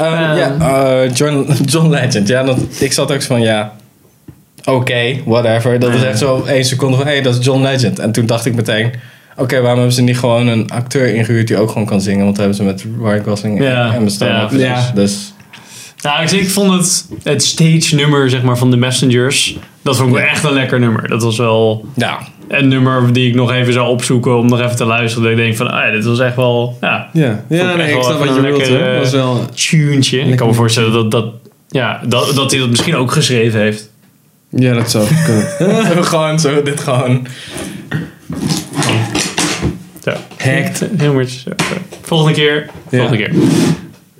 Uh, 0.00 0.06
ja, 0.36 0.56
eh, 0.58 1.14
John, 1.14 1.52
John 1.72 1.88
Legend. 1.90 2.28
Ja, 2.28 2.42
dat, 2.42 2.58
ik 2.78 2.92
zat 2.92 3.12
ook 3.12 3.20
zo 3.20 3.26
van, 3.26 3.40
ja, 3.40 3.72
oké, 4.64 5.16
whatever. 5.24 5.78
Dat 5.78 5.94
is 5.94 6.02
echt 6.02 6.18
zo 6.18 6.44
één 6.44 6.64
seconde 6.64 6.96
van, 6.96 7.06
hé, 7.06 7.12
hey, 7.12 7.22
dat 7.22 7.38
is 7.38 7.44
John 7.44 7.62
Legend. 7.62 7.98
En 7.98 8.12
toen 8.12 8.26
dacht 8.26 8.46
ik 8.46 8.54
meteen, 8.54 8.92
oké, 9.36 9.60
waarom 9.60 9.78
hebben 9.78 9.94
ze 9.94 10.02
niet 10.02 10.18
gewoon 10.18 10.46
een 10.46 10.70
acteur 10.70 11.14
ingehuurd 11.14 11.46
die 11.46 11.56
ook 11.58 11.68
gewoon 11.70 11.86
kan 11.86 12.00
zingen? 12.00 12.24
Want 12.24 12.36
dat 12.36 12.46
hebben 12.46 12.56
ze 12.56 12.62
met 12.64 12.84
Ryan 13.02 13.24
Gosling 13.24 13.62
Ja, 13.62 13.94
en 13.94 14.10
Stone 14.10 14.32
ja. 14.32 14.48
Ja. 14.52 14.90
Dus 14.94 15.32
Nou, 16.02 16.22
ik, 16.22 16.30
ik 16.30 16.50
vond 16.50 16.72
het, 16.72 17.06
het 17.22 17.42
stage 17.44 17.94
nummer 17.94 18.30
zeg 18.30 18.42
maar, 18.42 18.58
van 18.58 18.70
The 18.70 18.76
Messengers, 18.76 19.56
dat 19.82 19.96
vond 19.96 20.08
ik 20.08 20.14
wel 20.14 20.24
echt 20.24 20.44
een 20.44 20.52
lekker 20.52 20.80
nummer. 20.80 21.08
Dat 21.08 21.22
was 21.22 21.36
wel 21.36 21.84
ja, 21.94 22.18
een 22.50 22.68
nummer 22.68 23.12
die 23.12 23.28
ik 23.28 23.34
nog 23.34 23.52
even 23.52 23.72
zou 23.72 23.88
opzoeken 23.88 24.36
om 24.36 24.48
nog 24.48 24.60
even 24.60 24.76
te 24.76 24.84
luisteren. 24.84 25.22
Dat 25.22 25.32
ik 25.38 25.44
denk 25.44 25.56
van, 25.56 25.70
ah, 25.70 25.92
dit 25.92 26.04
was 26.04 26.18
echt 26.20 26.36
wel, 26.36 26.78
ja, 26.80 27.08
Ja, 27.12 27.44
ja 27.48 27.70
ik 27.70 27.76
nee, 27.76 27.94
ik 27.96 28.02
snap 28.02 28.18
wat 28.18 28.28
je 28.28 28.34
een 28.34 28.42
bedoelt. 28.42 28.68
hoor. 28.68 28.78
Dat 28.78 28.98
was 28.98 29.10
wel... 29.10 29.46
tuentje. 29.54 30.18
Ik 30.20 30.36
kan 30.36 30.46
me 30.46 30.54
voorstellen 30.54 30.92
dat, 30.92 31.10
dat, 31.10 31.26
ja, 31.68 32.00
dat, 32.06 32.34
dat 32.34 32.50
hij 32.50 32.60
dat 32.60 32.70
misschien 32.70 32.96
ook 32.96 33.12
geschreven 33.12 33.60
heeft. 33.60 33.90
Ja, 34.48 34.74
dat 34.74 34.90
zou 34.90 35.06
kunnen. 35.24 36.04
Gewoon 36.04 36.40
zo, 36.40 36.62
dit 36.62 36.80
gewoon. 36.80 37.26
Zo. 40.04 40.10
Hacked. 40.36 40.76
Zo. 41.28 41.50
Volgende 42.02 42.34
keer. 42.34 42.66
Ja. 42.90 42.98
Volgende 42.98 43.24
keer. 43.24 43.34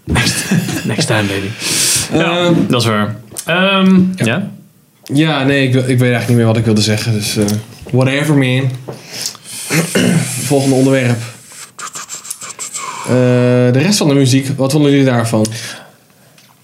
Next, 0.04 0.44
next 0.84 1.06
time, 1.06 1.22
baby. 1.22 1.46
Ja, 2.12 2.38
Ehm, 2.38 2.54
dat 2.68 2.80
is 2.80 2.86
waar. 2.88 3.16
Ehm, 3.46 4.00
ja. 4.16 4.50
Ja, 5.12 5.44
nee, 5.44 5.68
ik, 5.68 5.74
ik 5.74 5.84
weet 5.84 5.88
eigenlijk 6.00 6.28
niet 6.28 6.36
meer 6.36 6.46
wat 6.46 6.56
ik 6.56 6.64
wilde 6.64 6.80
zeggen. 6.80 7.12
Dus 7.12 7.36
eh, 7.36 7.44
whatever, 7.92 8.37
man. 8.37 8.70
Volgende 10.44 10.75
onderwerp. 10.75 11.19
Eh, 13.06 13.72
de 13.72 13.78
rest 13.78 13.98
van 13.98 14.08
de 14.08 14.14
muziek, 14.14 14.48
wat 14.56 14.72
vonden 14.72 14.90
jullie 14.90 15.06
daarvan? 15.06 15.46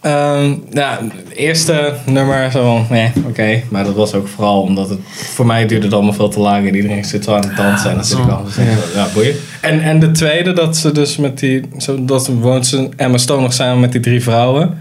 Ehm, 0.00 0.55
ja, 0.73 0.99
het 1.25 1.37
eerste 1.37 1.94
nummer 2.05 2.50
zo 2.50 2.84
nee, 2.90 3.12
oké. 3.26 3.62
Maar 3.69 3.84
dat 3.84 3.94
was 3.94 4.14
ook 4.14 4.28
vooral 4.28 4.62
omdat 4.62 4.88
het 4.88 4.99
voor 5.34 5.46
mij 5.46 5.67
duurde 5.67 5.84
het 5.84 5.94
allemaal 5.94 6.12
veel 6.12 6.28
te 6.28 6.40
lang. 6.40 6.69
En 6.69 6.75
iedereen 6.75 7.05
zit 7.05 7.25
zo 7.25 7.34
aan 7.34 7.46
het 7.46 7.56
dansen. 7.56 7.90
en 7.90 7.96
dat 7.96 8.06
zit 8.06 8.19
ik 8.19 8.28
al. 8.28 8.44
Dus 8.44 8.56
ja. 8.56 8.62
ja, 8.94 9.08
boeien. 9.14 9.34
En, 9.61 9.82
en 9.82 9.99
de 9.99 10.11
tweede, 10.11 10.52
dat 10.52 10.76
ze 10.76 10.93
dus 10.93 11.17
met 11.17 11.38
die, 11.38 11.61
zo, 11.78 12.05
dat 12.05 12.26
woont 12.26 12.67
ze 12.67 12.88
Emma 12.96 13.19
Stone 13.19 13.43
nog 13.43 13.52
samen 13.52 13.81
met 13.81 13.93
die 13.93 14.00
drie 14.00 14.23
vrouwen. 14.23 14.78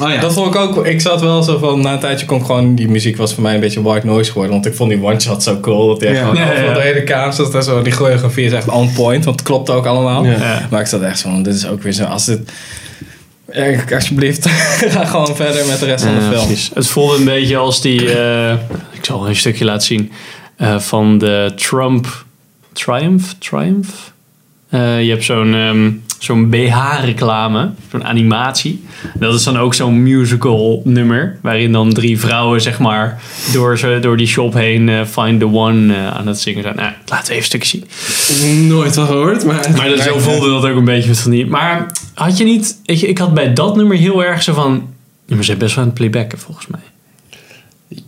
Oh 0.00 0.10
ja. 0.10 0.20
Dat 0.20 0.32
vond 0.32 0.54
ik 0.54 0.60
ook, 0.60 0.86
ik 0.86 1.00
zat 1.00 1.20
wel 1.20 1.42
zo 1.42 1.58
van, 1.58 1.80
na 1.80 1.92
een 1.92 1.98
tijdje 1.98 2.26
kon 2.26 2.38
ik 2.38 2.44
gewoon, 2.44 2.74
die 2.74 2.88
muziek 2.88 3.16
was 3.16 3.34
voor 3.34 3.42
mij 3.42 3.54
een 3.54 3.60
beetje 3.60 3.82
white 3.82 4.06
noise 4.06 4.30
geworden. 4.30 4.52
Want 4.54 4.66
ik 4.66 4.74
vond 4.74 4.90
die 4.90 5.02
one 5.02 5.20
shot 5.20 5.42
zo 5.42 5.60
cool. 5.60 5.86
Dat 5.88 6.00
die 6.00 6.08
echt 6.08 6.18
Ja. 6.18 6.22
gewoon 6.26 6.64
Ja, 6.64 6.74
de 6.74 6.80
hele 6.80 7.04
kamer 7.04 7.32
zat. 7.32 7.54
en 7.54 7.62
zo, 7.62 7.82
Die 7.82 7.92
choreografie 7.92 8.44
is 8.44 8.52
echt 8.52 8.68
on 8.68 8.92
point, 8.92 9.24
want 9.24 9.38
het 9.38 9.48
klopt 9.48 9.70
ook 9.70 9.86
allemaal. 9.86 10.24
Ja. 10.24 10.30
Ja. 10.30 10.66
Maar 10.70 10.80
ik 10.80 10.86
zat 10.86 11.02
echt 11.02 11.18
zo 11.18 11.28
van, 11.30 11.42
dit 11.42 11.54
is 11.54 11.66
ook 11.68 11.82
weer 11.82 11.92
zo, 11.92 12.04
als 12.04 12.24
dit... 12.24 12.52
Ja, 13.52 13.74
alsjeblieft, 13.94 14.48
ga 14.94 15.04
gewoon 15.04 15.36
verder 15.36 15.66
met 15.66 15.78
de 15.78 15.86
rest 15.86 16.04
van 16.04 16.14
de 16.14 16.20
film. 16.20 16.46
precies. 16.46 16.70
Het 16.74 16.86
voelde 16.86 17.16
een 17.16 17.24
beetje 17.24 17.56
als 17.56 17.80
die. 17.80 18.12
eh, 18.18 18.52
ik 18.92 19.04
zal 19.04 19.28
een 19.28 19.36
stukje 19.36 19.64
laten 19.64 19.86
zien. 19.86 20.12
eh, 20.56 20.78
van 20.78 21.18
de 21.18 21.52
Trump. 21.56 22.24
Triumph? 22.72 23.24
Triumph? 23.38 23.88
Eh, 24.70 25.02
je 25.02 25.10
hebt 25.10 25.24
zo'n 25.24 25.54
ehm, 25.54 25.90
zo'n 26.18 26.50
BH-reclame, 26.50 27.70
zo'n 27.90 28.04
animatie. 28.04 28.84
Dat 29.14 29.34
is 29.34 29.44
dan 29.44 29.58
ook 29.58 29.74
zo'n 29.74 30.02
musical 30.02 30.82
nummer. 30.84 31.38
Waarin 31.42 31.72
dan 31.72 31.92
drie 31.92 32.20
vrouwen, 32.20 32.60
zeg 32.60 32.78
maar, 32.78 33.22
door, 33.52 33.78
ze, 33.78 33.98
door 34.00 34.16
die 34.16 34.26
shop 34.26 34.54
heen 34.54 34.88
eh, 34.88 35.04
Find 35.04 35.40
the 35.40 35.46
One 35.46 35.94
eh, 35.94 36.16
aan 36.16 36.26
het 36.26 36.40
zingen 36.40 36.62
zijn. 36.62 36.76
Nou, 36.76 36.92
laten 37.06 37.26
we 37.26 37.32
even 37.32 37.36
een 37.36 37.42
stukje 37.42 37.82
zien. 38.34 38.66
Nooit 38.66 38.94
gehoord, 38.94 39.44
maar... 39.44 39.70
Maar 39.76 39.88
dat, 39.88 40.00
zo 40.00 40.18
voelde 40.18 40.48
dat 40.48 40.64
ook 40.64 40.76
een 40.76 40.84
beetje 40.84 41.14
van 41.14 41.30
die. 41.30 41.46
Maar 41.46 41.86
had 42.14 42.38
je 42.38 42.44
niet. 42.44 42.80
Ik, 42.84 43.00
ik 43.00 43.18
had 43.18 43.34
bij 43.34 43.52
dat 43.52 43.76
nummer 43.76 43.96
heel 43.96 44.24
erg 44.24 44.42
zo 44.42 44.54
van. 44.54 44.72
Ja, 45.26 45.34
maar 45.34 45.38
ze 45.38 45.44
zijn 45.44 45.58
best 45.58 45.74
wel 45.74 45.84
aan 45.84 45.90
het 45.90 45.98
playbacken 45.98 46.38
volgens 46.38 46.66
mij. 46.66 46.80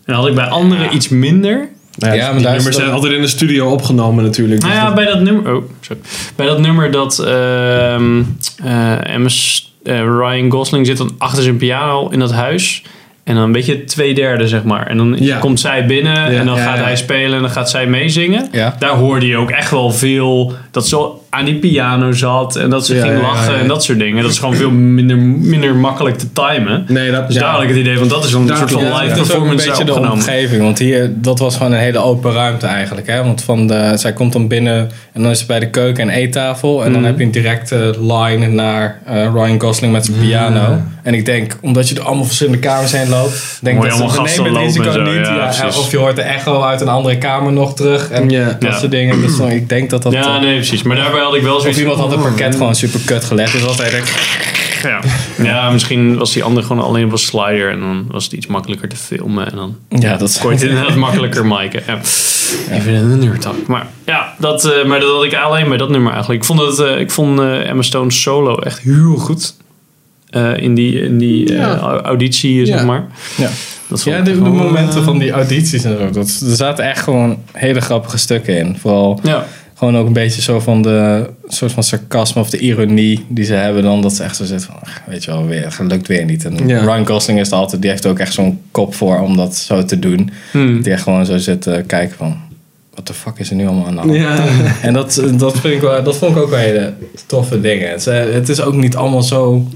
En 0.05 0.15
had 0.15 0.27
ik 0.27 0.35
bij 0.35 0.47
anderen 0.47 0.95
iets 0.95 1.09
minder. 1.09 1.69
Nou 2.01 2.15
Ja, 2.17 2.27
maar 2.27 2.37
is 2.37 2.43
nummers 2.43 2.65
dan- 2.65 2.73
zijn 2.73 2.91
altijd 2.91 3.13
in 3.13 3.21
de 3.21 3.27
studio 3.27 3.71
opgenomen 3.71 4.25
natuurlijk. 4.25 4.61
Nou 4.61 4.73
dus 4.73 4.81
ja, 4.81 4.87
dat- 4.87 4.95
bij 4.95 5.05
dat 5.07 5.21
nummer. 5.21 5.55
Oh, 5.55 5.63
sorry. 5.81 6.03
Bij 6.37 6.47
dat 6.47 6.59
nummer 6.61 6.91
dat. 6.91 7.19
ehm 7.19 8.23
eh, 8.65 9.15
eh, 9.83 10.01
Ryan 10.03 10.51
Gosling 10.51 10.87
zit 10.87 10.97
dan 10.97 11.15
achter 11.19 11.43
zijn 11.43 11.57
piano 11.57 12.09
in 12.09 12.19
dat 12.19 12.33
huis. 12.33 12.83
En 13.25 13.35
dan 13.35 13.45
een 13.45 13.53
beetje 13.53 13.85
twee 13.85 14.15
derde, 14.15 14.49
zeg 14.49 14.63
maar. 14.63 14.87
En 14.87 14.97
dan 14.97 15.17
Ja. 15.19 15.39
komt 15.39 15.61
zij 15.61 15.87
binnen 15.87 16.17
en 16.27 16.47
dan 16.47 16.57
ja, 16.57 16.63
gaat 16.65 16.77
ja. 16.77 16.83
hij 16.83 16.97
spelen 16.97 17.35
en 17.37 17.41
dan 17.41 17.51
gaat 17.51 17.71
zij 17.71 17.87
meezingen. 17.87 18.49
Ja. 18.53 18.77
Daar 18.79 18.91
hoorde 18.91 19.27
je 19.27 19.37
ook 19.37 19.51
echt 19.51 19.71
wel 19.71 19.91
veel 19.91 20.53
dat 20.71 20.89
ze 20.89 21.09
aan 21.31 21.45
die 21.45 21.55
piano 21.55 22.13
zat 22.13 22.57
en 22.57 22.71
dat 22.71 22.87
ze 22.87 22.95
Ja, 22.95 23.03
ging 23.07 23.21
lachen 23.23 23.53
ja. 23.55 23.59
en 23.61 23.69
dat 23.69 23.85
soort 23.85 23.99
dingen. 23.99 24.23
Dat 24.23 24.31
is 24.31 24.39
gewoon 24.39 24.55
veel 24.55 24.71
minder, 24.71 25.17
minder 25.19 25.75
makkelijk 25.75 26.19
te 26.19 26.33
timen. 26.33 26.85
Nee, 26.89 27.11
dat... 27.11 27.27
Dus 27.27 27.37
ik 27.37 27.69
het 27.69 27.77
idee 27.77 27.99
van, 27.99 28.09
dat 28.09 28.25
is 28.25 28.33
een 28.33 28.47
Daar 28.47 28.57
soort 28.57 28.71
van 28.71 28.83
live 28.83 28.95
ja. 28.95 29.01
Dat 29.01 29.11
is 29.11 29.19
een 29.19 29.27
performance 29.27 29.69
beetje 29.69 29.85
de 29.85 30.11
omgeving. 30.11 30.63
Want 30.63 30.79
hier, 30.79 31.11
dat 31.15 31.39
was 31.39 31.57
gewoon 31.57 31.73
een 31.73 31.79
hele 31.79 31.99
open 31.99 32.33
ruimte 32.33 32.67
eigenlijk. 32.67 33.07
Hè? 33.07 33.25
Want 33.25 33.43
van 33.43 33.67
de, 33.67 33.93
zij 33.95 34.13
komt 34.13 34.33
dan 34.33 34.49
binnen 34.49 34.91
en 35.13 35.23
dan 35.23 35.31
is 35.31 35.39
ze 35.39 35.47
bij 35.47 35.59
de 35.61 35.71
keuken 35.71 36.09
en 36.09 36.15
eettafel. 36.17 36.85
En 36.85 36.93
dan 36.93 37.01
Mhm. 37.01 37.11
heb 37.11 37.19
je 37.19 37.25
een 37.25 37.31
directe 37.31 37.95
line 38.01 38.47
naar 38.47 38.99
eh, 39.07 39.15
Ryan 39.35 39.61
Gosling 39.61 39.93
met 39.93 40.05
zijn 40.05 40.19
piano. 40.19 40.81
En 41.03 41.15
ik 41.15 41.25
denk, 41.27 41.57
omdat 41.63 41.89
je 41.89 41.95
er 41.95 42.03
allemaal 42.03 42.25
verschillende 42.25 42.59
kamers 42.59 42.93
heen 42.93 43.09
loopt. 43.09 43.59
Denk 43.63 43.83
je 43.83 43.89
dat 43.89 43.97
ze 44.31 44.43
nemen 44.43 44.55
het 44.55 44.65
risico 44.65 44.91
zo, 44.91 45.03
niet. 45.03 45.77
of 45.79 45.91
je 45.91 45.97
hoort 45.97 46.17
de 46.17 46.23
echo 46.23 46.63
uit 46.63 46.81
een 46.81 46.89
andere 46.89 47.19
kamer 47.19 47.53
nog 47.53 47.75
terug. 47.75 48.11
En 48.11 48.29
dat 48.59 48.75
soort 48.79 48.91
dingen. 48.91 49.21
Dus 49.21 49.37
dan, 49.37 49.51
ik 49.51 49.69
denk 49.69 49.91
dat 49.91 50.03
dat... 50.03 50.13
Ja, 50.13 50.39
nee, 50.41 50.55
precies. 50.55 50.83
Maar 50.83 50.97
daarbij 50.97 51.20
had 51.23 51.35
ik 51.35 51.43
wel 51.43 51.55
of 51.55 51.61
zoiets 51.61 51.79
iemand 51.81 51.99
had 51.99 52.11
het 52.11 52.21
parket 52.21 52.55
gewoon 52.57 52.75
super 52.75 53.01
kut 53.05 53.25
gelegd. 53.25 53.53
Dus 53.53 53.65
altijd 53.67 53.91
denk 53.91 54.05
Ja. 54.83 55.01
ja, 55.51 55.71
misschien 55.71 56.17
was 56.19 56.33
die 56.33 56.43
andere 56.45 56.67
gewoon 56.67 56.85
alleen 56.85 57.05
op 57.05 57.13
een 57.13 57.19
slider 57.19 57.71
en 57.71 57.81
dan 57.81 58.05
was 58.11 58.25
het 58.25 58.33
iets 58.33 58.47
makkelijker 58.47 58.89
te 58.89 58.97
filmen. 58.97 59.51
En 59.51 59.57
dan 59.57 59.77
Ja, 59.89 60.17
dat 60.17 60.29
is- 60.29 60.39
kon 60.39 60.51
je 60.51 60.57
het 60.57 60.65
inderdaad 60.69 60.95
makkelijker 61.07 61.47
miken. 61.47 61.83
Ja. 61.87 61.99
Even 62.71 62.95
een 62.95 63.19
nerdtalk. 63.19 63.67
Maar 63.67 63.87
ja, 64.07 64.35
dat, 64.39 64.65
eh, 64.65 64.85
maar 64.85 65.01
dat 65.01 65.11
had 65.11 65.25
ik 65.25 65.35
alleen 65.35 65.69
bij 65.69 65.77
dat 65.77 65.89
nummer 65.91 66.11
eigenlijk. 66.13 66.41
Ik 66.41 66.47
vond, 66.47 66.61
het, 66.61 66.79
eh, 66.79 66.99
ik 67.01 67.11
vond 67.11 67.39
eh, 67.41 67.69
Emma 67.69 67.83
Stone's 67.83 68.23
solo 68.23 68.57
echt 68.59 68.79
heel 68.81 69.15
goed. 69.17 69.55
Eh, 70.31 70.57
in 70.57 70.75
die, 70.75 71.01
in 71.03 71.19
die 71.19 71.53
Ja. 71.53 71.77
au- 71.79 72.01
auditie, 72.01 72.67
zeg 72.67 72.79
Ja. 72.79 72.85
maar. 72.85 73.07
Ja. 73.37 73.49
Dat 73.89 74.03
vond 74.03 74.17
Ja, 74.17 74.23
de, 74.23 74.33
de 74.33 74.41
momenten 74.41 75.05
van 75.05 75.19
die 75.19 75.31
audities 75.31 75.85
en 75.85 75.99
zo. 75.99 76.11
Dat, 76.11 76.43
er 76.51 76.57
zaten 76.57 76.85
echt 76.85 77.03
gewoon 77.03 77.43
hele 77.53 77.81
grappige 77.81 78.19
stukken 78.19 78.57
in. 78.59 78.77
Vooral 78.81 79.21
Ja. 79.23 79.47
Gewoon 79.81 79.97
ook 79.97 80.07
een 80.07 80.13
beetje 80.13 80.43
zo 80.43 80.61
van 80.61 80.83
de 80.83 81.31
soort 81.49 81.73
van 81.73 81.83
sarcasme 81.83 82.41
of 82.41 82.51
de 82.51 82.59
ironie 82.59 83.25
die 83.29 83.45
ze 83.45 83.55
hebben 83.55 83.83
dan. 83.83 84.03
Dat 84.03 84.13
ze 84.15 84.23
echt 84.23 84.37
zo 84.37 84.45
zit 84.45 84.65
van, 84.65 84.75
ach, 84.85 85.01
weet 85.07 85.25
je 85.25 85.31
wel, 85.31 85.47
weer, 85.47 85.65
het 85.65 85.79
lukt 85.79 86.07
weer 86.09 86.25
niet. 86.25 86.45
En 86.45 86.69
Ja. 86.69 86.81
Ryan 86.81 87.07
Gosling 87.07 87.41
is 87.41 87.51
er 87.51 87.57
altijd, 87.57 87.83
die 87.83 87.91
heeft 87.91 88.07
ook 88.07 88.19
echt 88.19 88.33
zo'n 88.33 88.61
kop 88.71 88.95
voor 88.95 89.19
om 89.21 89.37
dat 89.37 89.57
zo 89.57 89.85
te 89.85 89.99
doen. 89.99 90.31
Hmm. 90.51 90.83
Die 90.83 90.93
echt 90.93 91.03
gewoon 91.03 91.27
zo 91.27 91.39
zit 91.39 91.63
te 91.63 91.85
kijken 91.87 92.17
van, 92.17 92.37
what 92.93 93.07
the 93.07 93.15
fuck 93.15 93.39
is 93.39 93.51
er 93.51 93.57
nu 93.57 93.67
allemaal 93.67 93.87
aan 93.87 93.95
de 93.95 94.01
hand? 94.01 94.15
Ja. 94.15 94.45
En 94.83 94.93
dat, 94.93 95.23
dat, 95.37 95.59
vind 95.59 95.75
ik 95.75 95.81
wel, 95.81 96.03
dat 96.03 96.17
vond 96.17 96.37
ik 96.37 96.43
ook 96.43 96.51
wel 96.51 96.59
hele 96.59 96.93
toffe 97.27 97.61
dingen. 97.61 97.91
Het, 97.91 98.01
is, 98.01 98.07
eh, 98.07 98.33
het 98.33 98.49
is 98.49 98.61
ook 98.61 98.75
niet 98.75 98.97
allemaal 98.97 99.23
zo 99.23 99.69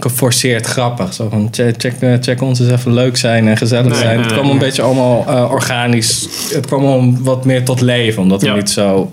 geforceerd 0.00 0.66
grappig. 0.66 1.14
Zo 1.14 1.28
van 1.28 1.48
check, 1.50 1.74
check, 1.78 1.94
eh, 2.00 2.14
check 2.20 2.42
ons 2.42 2.60
eens 2.60 2.70
even 2.70 2.94
leuk 2.94 3.16
zijn 3.16 3.48
en 3.48 3.56
gezellig 3.56 3.86
Nee, 3.92 3.94
zijn. 4.00 4.14
nee, 4.14 4.24
het 4.24 4.32
kwam 4.32 4.44
nee. 4.44 4.52
een 4.52 4.58
beetje 4.58 4.82
allemaal 4.82 5.24
eh, 5.28 5.50
organisch. 5.50 6.28
Het 6.52 6.66
kwam 6.66 6.84
al 6.84 7.14
wat 7.20 7.44
meer 7.44 7.64
tot 7.64 7.80
leven, 7.80 8.22
omdat 8.22 8.40
Ja. 8.40 8.54
niet 8.54 8.70
zo, 8.70 9.10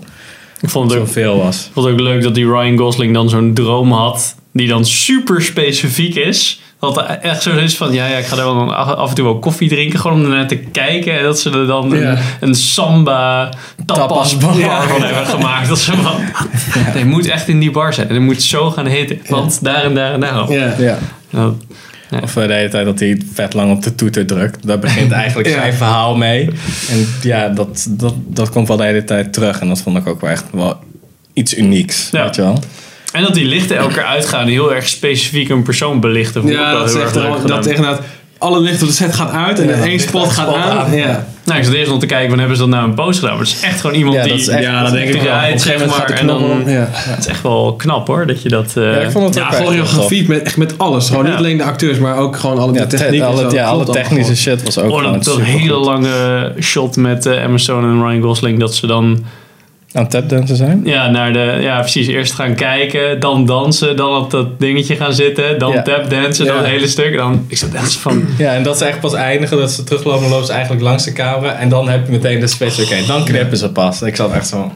Ik 0.60 0.68
vond 0.70 0.90
het 0.90 1.00
ook 1.00 1.06
zoveel 1.06 1.36
was. 1.36 1.70
Vond 1.72 1.86
het 1.86 1.94
ook 1.94 2.00
leuk 2.00 2.22
dat 2.22 2.34
die 2.34 2.46
Ryan 2.46 2.78
Gosling 2.78 3.14
dan 3.14 3.28
zo'n 3.28 3.54
droom 3.54 3.92
had. 3.92 4.34
Die 4.52 4.68
dan 4.68 4.84
super 4.84 5.42
specifiek 5.42 6.14
is. 6.14 6.60
Dat 6.80 6.96
er 6.96 7.04
echt 7.04 7.42
zo 7.42 7.50
is 7.56 7.76
van, 7.76 7.92
ja, 7.92 8.06
ja 8.06 8.16
ik 8.16 8.24
ga 8.26 8.36
daar 8.36 8.44
wel 8.44 8.54
dan 8.54 8.76
af 8.96 9.08
en 9.08 9.14
toe 9.14 9.24
wel 9.24 9.38
koffie 9.38 9.68
drinken. 9.68 9.98
Gewoon 9.98 10.16
om 10.18 10.24
ernaar 10.24 10.46
te 10.48 10.56
kijken. 10.56 11.18
En 11.18 11.24
dat 11.24 11.40
ze 11.40 11.50
er 11.50 11.66
dan 11.66 11.90
Ja. 11.90 11.96
een, 12.10 12.18
een 12.40 12.54
samba 12.54 13.48
tapas 13.86 14.30
Tapasbar. 14.36 14.56
bar 14.66 14.88
van 14.88 15.02
hebben 15.02 15.26
gemaakt. 15.26 15.68
Dat 15.68 15.78
ze 15.78 15.92
van, 15.96 16.20
nee, 16.94 17.04
moet 17.04 17.28
echt 17.28 17.48
in 17.48 17.60
die 17.60 17.70
bar 17.70 17.94
zijn. 17.94 18.08
En 18.08 18.14
het 18.14 18.22
moet 18.22 18.42
zo 18.42 18.70
gaan 18.70 18.86
hitten. 18.86 19.20
Want 19.28 19.58
daar 19.64 19.82
en 19.84 19.94
daar 19.94 20.12
en 20.12 20.20
daar. 20.20 20.52
Ja. 20.52 20.74
Ja. 20.78 20.98
Nou, 21.30 21.52
Of 22.22 22.36
eh, 22.36 22.46
de 22.46 22.52
hele 22.52 22.68
tijd 22.68 22.84
dat 22.84 22.98
hij 22.98 23.20
vet 23.34 23.54
lang 23.54 23.72
op 23.72 23.82
de 23.82 23.94
toeter 23.94 24.26
drukt. 24.26 24.66
Daar 24.66 24.78
begint 24.78 25.12
eigenlijk 25.12 25.48
Ja. 25.54 25.54
zijn 25.54 25.72
verhaal 25.74 26.16
mee. 26.16 26.50
En 26.90 27.08
ja, 27.22 27.48
dat, 27.48 27.86
dat, 27.90 28.14
dat 28.26 28.50
komt 28.50 28.68
wel 28.68 28.76
de 28.76 28.84
hele 28.84 29.04
tijd 29.04 29.32
terug. 29.32 29.60
En 29.60 29.68
dat 29.68 29.80
vond 29.80 29.96
ik 29.96 30.06
ook 30.06 30.20
wel 30.20 30.30
echt 30.30 30.44
wel 30.52 30.78
iets 31.32 31.56
unieks. 31.56 32.08
Ja. 32.12 32.24
Weet 32.24 32.34
je 32.36 32.42
wel? 32.42 32.62
En 33.12 33.22
dat 33.22 33.34
die 33.34 33.44
lichten 33.44 33.76
elke 33.76 33.94
keer 33.94 34.04
uitgaan. 34.04 34.44
Die 34.46 34.54
heel 34.54 34.74
erg 34.74 34.88
specifiek 34.88 35.48
een 35.48 35.62
persoon 35.62 36.00
belichten. 36.00 36.46
Ja, 36.46 36.70
wel 36.70 36.78
dat 36.78 36.88
is 36.88 37.00
echt 37.02 37.14
dat 37.14 37.40
gedaan. 37.40 37.58
echt 37.58 37.66
inderdaad 37.66 38.00
alle 38.38 38.60
lichten 38.60 38.82
op 38.82 38.88
de 38.88 38.94
set 38.94 39.14
gaat 39.14 39.30
uit 39.32 39.58
en 39.58 39.82
één 39.82 40.00
spot 40.00 40.30
gaat 40.30 40.46
spot 40.48 40.56
aan. 40.56 40.78
aan. 40.78 40.96
Ja. 40.96 41.26
Nou, 41.50 41.62
ik 41.62 41.68
zat 41.68 41.74
eerst 41.78 41.90
nog 41.90 42.00
te 42.00 42.06
kijken, 42.06 42.28
van 42.30 42.38
hebben 42.38 42.56
ze 42.56 42.62
dat 42.62 42.72
nou 42.72 42.88
een 42.88 42.94
post 42.94 43.18
gedaan? 43.18 43.36
Maar 43.36 43.44
het 43.46 43.54
is 43.56 43.60
echt 43.62 43.80
gewoon 43.80 43.96
iemand 43.96 44.16
Ja, 44.16 44.22
die... 44.22 44.30
dat 44.32 44.40
is 44.40 44.48
echt- 44.48 44.62
Ja, 44.62 44.82
dat 44.82 44.92
denk 44.92 45.08
ik 45.14 45.22
wel. 45.22 45.32
een 45.52 45.58
zeg 45.58 45.86
maar, 45.86 46.10
en 46.10 46.26
dan- 46.26 46.44
om. 46.44 46.68
Ja. 46.68 46.88
Het 46.90 47.18
is 47.18 47.26
echt 47.26 47.42
wel 47.42 47.74
knap 47.76 48.06
hoor, 48.06 48.26
dat 48.26 48.42
je 48.42 48.48
dat... 48.48 48.72
eh, 48.76 48.82
Ja, 48.84 48.98
ik 48.98 49.10
vond 49.10 49.24
het 49.24 49.34
Ja, 49.34 49.50
choreografie 49.50 50.28
met, 50.28 50.42
echt 50.42 50.56
met 50.56 50.78
alles. 50.78 51.08
Gewoon 51.08 51.24
Ja. 51.24 51.30
niet 51.30 51.38
alleen 51.38 51.56
de 51.56 51.64
acteurs, 51.64 51.98
maar 51.98 52.16
ook 52.16 52.36
gewoon 52.36 52.58
alle 52.58 52.72
Ja, 52.72 52.86
techniek. 52.86 53.22
alle, 53.22 53.50
ja, 53.52 53.64
alle 53.66 53.84
technische 53.84 54.36
shit 54.36 54.62
was 54.62 54.78
ook 54.78 54.90
Oh, 54.90 54.98
gewoon 54.98 55.22
supergoed. 55.22 55.46
hele 55.60 55.74
lange 55.74 56.52
shot 56.60 56.96
met 56.96 57.26
eh, 57.26 57.42
Emma 57.42 57.56
Stone 57.58 57.86
en 57.86 58.06
Ryan 58.08 58.22
Gosling. 58.22 58.58
Dat 58.60 58.74
ze 58.74 58.86
dan 58.86 59.24
Aan 59.92 60.08
tapdansen 60.08 60.56
zijn? 60.56 60.80
ja, 60.84 61.10
naar 61.10 61.32
de... 61.32 61.58
Ja, 61.60 61.78
precies. 61.80 62.06
Eerst 62.06 62.32
gaan 62.32 62.54
kijken, 62.54 63.20
dan 63.20 63.46
dansen, 63.46 63.96
dan 63.96 64.16
op 64.16 64.30
dat 64.30 64.60
dingetje 64.60 64.96
gaan 64.96 65.12
zitten. 65.12 65.58
Dan 65.58 65.72
Ja. 65.72 65.82
tapdansen, 65.82 66.46
dan 66.46 66.54
Ja. 66.56 66.60
het 66.62 66.70
hele 66.70 66.88
stuk. 66.88 67.16
Dan, 67.16 67.44
ik 67.48 67.56
zat 67.56 67.72
echt 67.74 67.92
van... 67.96 68.24
Ja, 68.38 68.52
en 68.54 68.62
dat 68.62 68.78
ze 68.78 68.84
echt 68.84 69.00
pas 69.00 69.12
eindigen, 69.14 69.56
dat 69.58 69.70
ze 69.72 69.84
teruglopen 69.84 70.24
en 70.24 70.30
lopen 70.30 70.46
ze 70.46 70.52
eigenlijk 70.52 70.82
langs 70.82 71.04
de 71.04 71.12
camera. 71.12 71.54
En 71.54 71.68
dan 71.68 71.88
heb 71.88 72.06
je 72.06 72.12
meteen 72.12 72.40
de 72.40 72.46
switch, 72.46 72.82
oké, 72.82 73.06
dan 73.06 73.24
knippen 73.24 73.56
ze 73.58 73.70
pas. 73.72 74.02
Ik 74.02 74.16
zat 74.16 74.32
echt 74.32 74.48
zo... 74.48 74.72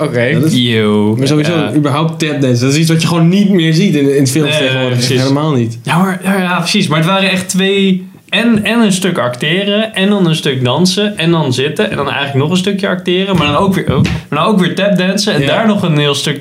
Oké. 0.00 0.22
Yo. 0.50 1.14
Maar 1.18 1.26
sowieso, 1.26 1.52
Ja. 1.56 1.72
überhaupt 1.74 2.18
tapdance. 2.18 2.62
Dat 2.64 2.72
is 2.72 2.78
iets 2.78 2.90
wat 2.90 3.02
je 3.02 3.08
gewoon 3.08 3.28
niet 3.28 3.50
meer 3.50 3.74
ziet 3.74 3.94
in, 3.94 4.16
in 4.16 4.26
films 4.26 4.50
Nee, 4.50 4.58
tegenwoordig. 4.58 4.98
precies. 4.98 5.20
Helemaal 5.20 5.52
niet. 5.52 5.78
Ja, 5.82 5.98
maar, 5.98 6.20
ja, 6.24 6.38
ja, 6.38 6.58
precies. 6.58 6.86
Maar 6.88 6.98
het 6.98 7.06
waren 7.08 7.30
echt 7.30 7.48
twee... 7.48 8.06
En, 8.32 8.64
en 8.64 8.80
een 8.80 8.92
stuk 8.92 9.18
acteren, 9.18 9.94
en 9.94 10.08
dan 10.10 10.26
een 10.26 10.34
stuk 10.36 10.64
dansen, 10.64 11.16
en 11.18 11.30
dan 11.30 11.52
zitten, 11.52 11.90
en 11.90 11.96
dan 11.96 12.06
eigenlijk 12.10 12.38
nog 12.38 12.50
een 12.50 12.56
stukje 12.56 12.88
acteren, 12.88 13.36
maar 13.36 13.46
dan 13.46 13.56
ook 13.56 13.74
weer, 13.74 13.92
ook, 13.92 14.04
maar 14.04 14.38
dan 14.38 14.44
ook 14.48 14.60
weer 14.60 14.74
tapdansen, 14.74 15.34
en 15.34 15.40
Ja. 15.40 15.46
daar 15.46 15.66
nog 15.66 15.82
een 15.82 15.98
heel 15.98 16.14
stuk 16.14 16.40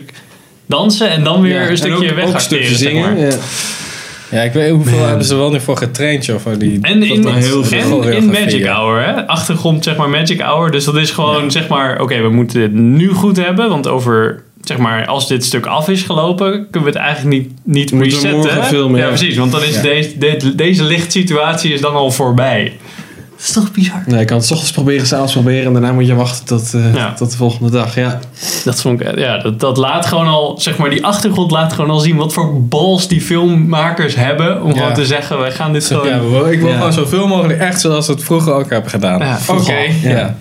dansen, 0.65 1.09
en 1.09 1.23
dan 1.23 1.41
weer 1.41 1.53
Ja, 1.53 1.61
een 1.61 1.67
en 1.67 1.77
stukje 1.77 1.95
ook, 1.95 2.03
ook 2.03 2.15
wegacteren, 2.25 2.65
zeg 2.65 2.77
zingen. 2.77 3.01
maar. 3.01 3.19
Ja. 3.25 3.35
Ja, 4.31 4.41
ik 4.41 4.53
weet 4.53 4.71
hoeveel 4.71 5.05
hebben 5.05 5.25
ze 5.25 5.35
wel 5.35 5.51
nu 5.51 5.59
voor 5.59 5.77
getraind, 5.77 6.25
joh, 6.25 6.39
voor 6.39 6.57
die... 6.57 6.79
En 6.81 7.03
in, 7.03 7.21
nou 7.21 7.35
heel 7.35 7.63
veel 7.63 8.03
en 8.03 8.13
in 8.13 8.25
Magic. 8.25 8.65
Hour, 8.65 9.03
hè? 9.05 9.27
achtergrond 9.27 9.83
zeg 9.83 9.95
maar 9.95 10.09
Magic 10.09 10.39
Hour. 10.41 10.71
Dus 10.71 10.85
dat 10.85 10.95
is 10.95 11.11
gewoon 11.11 11.51
zeg 11.51 11.67
maar, 11.67 12.01
oké, 12.01 12.21
we 12.21 12.29
moeten 12.29 12.59
dit 12.59 12.73
nu 12.73 13.09
goed 13.09 13.37
hebben. 13.37 13.69
Want 13.69 13.87
over, 13.87 14.43
zeg 14.63 14.77
maar, 14.77 15.05
als 15.05 15.27
dit 15.27 15.45
stuk 15.45 15.65
af 15.65 15.89
is 15.89 16.01
gelopen, 16.01 16.51
kunnen 16.71 16.91
we 16.91 16.97
het 16.97 17.05
eigenlijk 17.07 17.37
niet, 17.37 17.51
niet 17.63 17.91
Moeten 17.91 18.19
we 18.19 18.27
resetten. 18.31 18.63
filmen, 18.63 18.99
ja, 18.99 19.05
ja. 19.05 19.11
precies. 19.11 19.37
Want 19.37 19.51
dan 19.51 19.63
is 19.63 19.75
Ja. 19.75 19.81
deze, 19.81 20.17
de- 20.17 20.55
deze 20.55 20.83
lichtsituatie 20.83 21.73
is 21.73 21.81
dan 21.81 21.93
al 21.93 22.11
voorbij. 22.11 22.73
Dat 23.37 23.49
is 23.49 23.55
toch 23.55 23.71
bizar? 23.71 24.03
Nee, 24.05 24.19
je 24.19 24.25
kan 24.25 24.37
het 24.37 24.45
's 24.45 24.51
ochtends 24.51 24.71
proberen, 24.71 25.05
s'avonds 25.07 25.31
proberen 25.33 25.65
en 25.65 25.73
daarna 25.73 25.91
moet 25.91 26.07
je 26.07 26.15
wachten 26.15 26.45
tot, 26.45 26.73
eh, 26.73 26.93
Ja. 26.95 27.13
tot 27.13 27.31
de 27.31 27.37
volgende 27.37 27.71
dag. 27.71 27.95
Ja. 27.95 28.19
Dat 28.63 28.81
vond 28.81 29.01
ik, 29.01 29.17
ja, 29.19 29.37
dat, 29.37 29.59
dat 29.59 29.77
laat 29.77 30.05
gewoon 30.05 30.27
al, 30.27 30.57
zeg 30.59 30.77
maar, 30.77 30.89
die 30.89 31.05
achtergrond 31.05 31.51
laat 31.51 31.73
gewoon 31.73 31.89
al 31.89 31.99
zien 31.99 32.15
wat 32.15 32.33
voor 32.33 32.63
bals 32.67 33.07
die 33.07 33.21
filmmakers 33.21 34.15
hebben. 34.15 34.61
Om 34.63 34.71
Ja. 34.73 34.77
gewoon 34.77 34.93
te 34.93 35.05
zeggen, 35.05 35.39
wij 35.39 35.51
gaan 35.51 35.73
dit 35.73 35.85
gewoon... 35.85 36.07
Ja, 36.07 36.47
ik 36.49 36.59
wil 36.59 36.69
Ja. 36.69 36.75
gewoon 36.75 36.93
zoveel 36.93 37.27
mogelijk 37.27 37.59
echt 37.59 37.81
zoals 37.81 38.07
we 38.07 38.13
het 38.13 38.23
vroeger 38.23 38.53
ook 38.53 38.69
hebben 38.69 38.89
gedaan. 38.91 39.19
Ja, 39.19 39.39
Oké, 39.47 39.79
ja. 40.03 40.35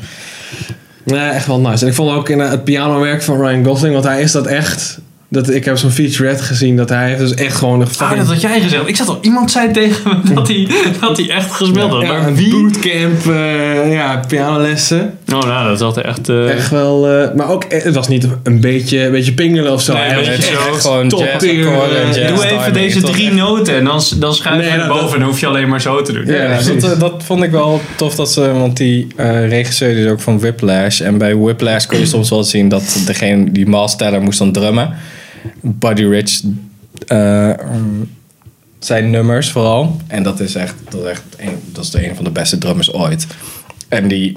Nee, 1.05 1.29
echt 1.29 1.47
wel 1.47 1.61
nice. 1.61 1.85
En 1.85 1.91
ik 1.91 1.95
vond 1.95 2.13
ook 2.13 2.29
in 2.29 2.39
het 2.39 2.65
pianowerk 2.65 3.23
van 3.23 3.41
Ryan 3.41 3.65
Gosling, 3.65 3.93
want 3.93 4.05
hij 4.05 4.23
is 4.23 4.33
dat 4.33 4.47
echt. 4.47 4.99
Dat, 5.29 5.51
ik 5.51 5.65
heb 5.65 5.79
zo'n 5.79 5.91
featurette 5.91 6.43
gezien 6.43 6.77
dat 6.77 6.89
hij 6.89 7.09
heeft 7.09 7.21
dus 7.21 7.35
echt 7.35 7.57
gewoon 7.57 7.81
een 7.81 7.87
fucking... 7.87 8.19
dat 8.19 8.29
had 8.29 8.41
jij 8.41 8.61
gezegd. 8.61 8.89
Ik 8.89 8.97
zat 8.97 9.09
al, 9.09 9.19
iemand 9.21 9.51
zei 9.51 9.71
tegen 9.71 10.23
me 10.25 10.33
dat 10.35 10.49
hij, 10.49 10.69
dat 11.01 11.17
hij 11.17 11.31
echt 11.31 11.53
gespeeld 11.53 11.91
had. 11.91 12.03
ja, 12.03 12.09
maar 12.09 12.27
een 12.27 12.35
wie? 12.35 12.51
bootcamp, 12.51 13.27
eh, 13.27 13.93
ja, 13.93 14.25
pianolessen. 14.29 15.19
Oh, 15.35 15.43
nou, 15.43 15.69
dat 15.69 15.79
zat 15.79 15.99
echt... 15.99 16.29
eh, 16.29 16.51
Echt 16.51 16.71
wel, 16.71 17.09
eh, 17.09 17.35
maar 17.35 17.49
ook, 17.49 17.65
eh, 17.65 17.83
het 17.85 17.95
was 17.95 18.09
niet 18.09 18.27
een 18.43 18.61
beetje, 18.61 19.05
een 19.05 19.11
beetje 19.11 19.33
pingelen 19.33 19.73
of 19.73 19.83
zo. 19.83 19.93
Nee, 19.93 20.25
gewoon 20.81 21.09
top 21.09 21.19
jazz 21.21 21.45
jazz 21.45 21.63
Doe 22.17 22.45
even 22.45 22.49
timing. 22.49 22.73
deze 22.73 23.01
drie 23.01 23.27
echt- 23.27 23.35
noten 23.37 23.75
en 23.75 23.85
dan, 23.85 24.03
dan 24.19 24.35
schuif 24.35 24.65
je 24.65 24.69
Nee, 24.71 24.79
dat- 24.79 24.89
boven 24.89 25.13
en 25.13 25.19
dan 25.19 25.29
hoef 25.29 25.41
je 25.41 25.47
alleen 25.47 25.69
maar 25.69 25.81
zo 25.81 26.03
te 26.03 26.13
doen. 26.13 26.27
Ja, 26.27 26.59
dat, 26.81 27.01
dat 27.01 27.23
vond 27.25 27.43
ik 27.43 27.51
wel 27.51 27.81
tof 27.97 28.15
dat 28.15 28.33
ze, 28.33 28.53
want 28.53 28.77
die 28.77 29.07
eh, 29.17 29.49
regisseur 29.49 29.97
is 29.97 30.11
ook 30.11 30.21
van 30.21 30.39
Whiplash. 30.41 31.01
En 31.01 31.19
bij 31.19 31.37
Whiplash 31.37 31.87
kon 31.87 31.99
je 31.99 32.07
soms 32.17 32.31
wel 32.31 32.45
zien 32.45 32.69
dat 32.69 33.03
degene, 33.07 33.51
die 33.53 33.67
Miles 33.69 33.97
Teller 33.97 34.23
moest 34.23 34.39
dan 34.39 34.53
drummen. 34.53 34.95
Buddy 35.63 36.05
Rich 36.05 36.41
eh, 37.07 37.51
zijn 38.79 39.11
nummers 39.11 39.51
vooral. 39.51 39.97
En 40.07 40.23
dat 40.23 40.41
is 40.41 40.55
echt, 40.55 40.75
dat 40.91 41.01
is 41.05 41.11
echt 41.11 41.23
een, 41.37 41.59
dat 41.73 41.85
is 41.85 41.91
de 41.91 42.09
een 42.09 42.15
van 42.15 42.25
de 42.25 42.31
beste 42.31 42.59
drummers 42.59 42.93
ooit. 42.93 43.27
En 43.89 44.09
die 44.09 44.37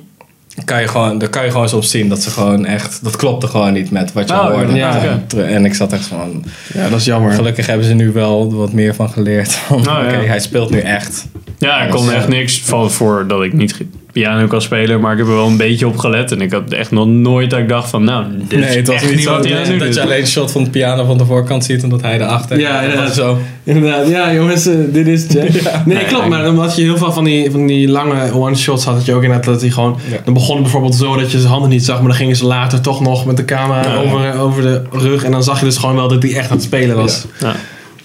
kan 0.66 0.82
je 0.82 0.88
gewoon, 0.88 1.18
daar 1.18 1.30
kan 1.30 1.46
je 1.46 1.52
gewoon 1.52 1.70
soms 1.70 1.90
zien 1.90 2.10
dat 2.10 2.22
ze 2.22 2.30
gewoon 2.30 2.66
echt, 2.66 3.00
dat 3.04 3.16
klopte 3.16 3.48
gewoon 3.48 3.74
niet 3.74 3.92
met 3.92 4.14
wat 4.14 4.30
je 4.30 4.34
Oh, 4.36 4.50
hoorde. 4.52 4.74
ja. 4.76 5.20
En 5.36 5.66
ik 5.66 5.74
zat 5.74 5.94
echt 5.94 6.06
van, 6.06 6.44
Ja, 6.74 6.90
dat 6.90 7.00
is 7.00 7.06
jammer. 7.06 7.32
gelukkig 7.32 7.66
hebben 7.68 7.86
ze 7.86 7.94
nu 7.94 8.12
wel 8.12 8.54
wat 8.54 8.74
meer 8.74 8.96
van 8.96 9.10
geleerd. 9.10 9.52
Van, 9.54 9.78
Oh, 9.80 9.84
ja. 9.84 10.00
Oké, 10.08 10.16
hij 10.28 10.40
speelt 10.40 10.70
nu 10.70 10.80
echt. 10.80 11.26
Ja, 11.58 11.82
ik 11.82 11.90
kon 11.92 12.12
echt 12.12 12.28
niks 12.28 12.62
van 12.62 12.92
voor 12.92 13.28
dat 13.28 13.44
ik 13.44 13.54
niet 13.54 13.76
piano 14.14 14.48
kan 14.48 14.62
spelen, 14.62 15.00
maar 15.00 15.12
ik 15.12 15.18
heb 15.18 15.28
er 15.28 15.34
wel 15.36 15.48
een 15.48 15.58
beetje 15.58 15.88
op 15.88 15.98
gelet. 15.98 16.32
En 16.32 16.42
ik 16.42 16.52
had 16.52 16.72
echt 16.72 16.92
nog 16.92 17.08
nooit 17.08 17.50
dat 17.50 17.60
ik 17.60 17.70
dacht 17.70 17.90
van, 17.90 18.04
nou, 18.04 18.26
dit 18.48 18.60
Nee, 18.60 18.70
is 18.70 18.76
het 18.76 18.88
was 18.88 18.96
echt 18.96 19.10
niet 19.10 19.24
zo 19.24 19.32
wat 19.32 19.46
hij 19.46 19.58
aan 19.58 19.66
het 19.72 19.80
dat, 19.80 19.94
je 19.94 20.02
alleen 20.02 20.20
een 20.22 20.28
shot 20.28 20.52
van 20.52 20.64
de 20.64 20.70
piano 20.70 21.06
van 21.06 21.18
de 21.18 21.26
voorkant 21.26 21.66
ziet 21.66 21.84
en 21.84 21.90
dat 21.90 22.02
hij 22.02 22.16
erachter. 22.22 22.60
Ja, 22.60 22.74
dat 22.74 22.82
inderdaad. 22.84 23.08
was 23.08 23.16
zo. 23.16 23.38
Inderdaad, 23.64 24.08
ja 24.08 24.34
jongens, 24.34 24.66
eh, 24.68 24.76
dit 24.92 25.08
is 25.08 25.26
jazz. 25.30 25.50
Nee, 25.86 25.98
Nee, 25.98 26.06
klopt, 26.06 26.28
maar 26.28 26.48
omdat 26.50 26.76
je 26.76 26.82
heel 26.82 26.98
veel 26.98 27.12
van 27.12 27.24
die, 27.24 27.52
van 27.52 27.68
die 27.68 27.88
lange 27.88 28.34
one-shots 28.34 28.84
had, 28.86 28.96
dat 28.96 29.06
je 29.06 29.14
ook 29.14 29.24
inderdaad 29.24 29.46
dat 29.46 29.62
hij 29.62 29.70
gewoon... 29.70 29.98
Ja. 30.12 30.18
Dan 30.26 30.34
begon 30.34 30.54
het 30.54 30.64
bijvoorbeeld 30.64 30.96
zo 30.96 31.16
dat 31.16 31.32
je 31.32 31.38
zijn 31.38 31.52
handen 31.52 31.70
niet 31.70 31.86
zag, 31.86 31.98
maar 32.00 32.08
dan 32.08 32.18
gingen 32.18 32.36
ze 32.36 32.46
later 32.46 32.82
toch 32.82 33.02
nog 33.02 33.26
met 33.26 33.38
de 33.38 33.46
camera 33.46 33.82
Ja. 33.84 33.96
over, 33.96 34.40
over 34.40 34.62
de 34.62 34.82
rug. 34.92 35.24
En 35.24 35.32
dan 35.32 35.44
zag 35.44 35.60
je 35.60 35.66
dus 35.66 35.78
gewoon 35.78 35.96
wel 35.96 36.08
dat 36.08 36.24
hij 36.24 36.34
echt 36.36 36.50
aan 36.50 36.56
het 36.56 36.66
spelen 36.66 36.96
was. 36.96 37.26
Ja. 37.40 37.56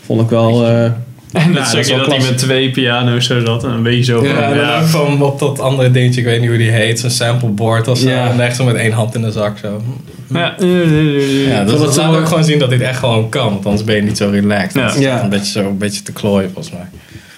Vond 0.07 0.21
ik 0.21 0.29
wel... 0.29 0.67
eh, 0.67 0.91
En 1.33 1.53
Ja, 1.53 1.73
dat 1.73 1.87
dat 1.89 2.07
hij 2.07 2.19
met 2.19 2.39
twee 2.39 2.71
piano's 2.71 3.27
zo 3.27 3.41
zat 3.45 3.65
en 3.65 3.71
een 3.71 3.83
beetje 3.83 4.05
zo 4.05 4.25
Ja, 4.25 4.49
van, 4.49 4.57
Ja, 4.59 4.83
van 4.85 5.23
op 5.23 5.39
dat 5.39 5.61
andere 5.61 5.91
dingetje, 5.91 6.21
ik 6.21 6.27
weet 6.27 6.41
niet 6.41 6.49
hoe 6.49 6.59
die 6.59 6.71
heet, 6.71 7.01
zo'n 7.01 7.11
sampleboard 7.11 7.89
of 7.89 7.99
zo. 7.99 8.09
Ja. 8.09 8.31
En 8.31 8.41
echt 8.41 8.57
zo 8.57 8.65
met 8.65 8.75
één 8.77 8.93
hand 8.93 9.15
in 9.15 9.23
de 9.23 9.31
zak 9.33 9.59
zo. 9.59 9.83
ja. 10.33 10.55
Ja, 11.49 11.65
dus 11.65 11.79
dat 11.79 11.95
zo- 11.95 12.01
laat 12.01 12.17
ook 12.21 12.27
gewoon 12.29 12.45
zien 12.45 12.59
dat 12.59 12.71
dit 12.71 12.81
echt 12.81 12.99
gewoon 12.99 13.29
kan, 13.29 13.49
want 13.53 13.65
anders 13.67 13.85
ben 13.85 13.97
je 13.97 14.03
niet 14.03 14.17
zo 14.17 14.29
relaxed. 14.33 14.75
Ja. 14.75 14.87
Dat 14.87 14.95
is 14.97 15.01
Ja. 15.03 15.23
Een 15.23 15.29
beetje 15.29 15.53
zo, 15.53 15.61
een 15.69 15.79
beetje 15.79 16.03
te 16.03 16.13
klooien 16.13 16.51
volgens 16.53 16.75
mij. 16.75 16.87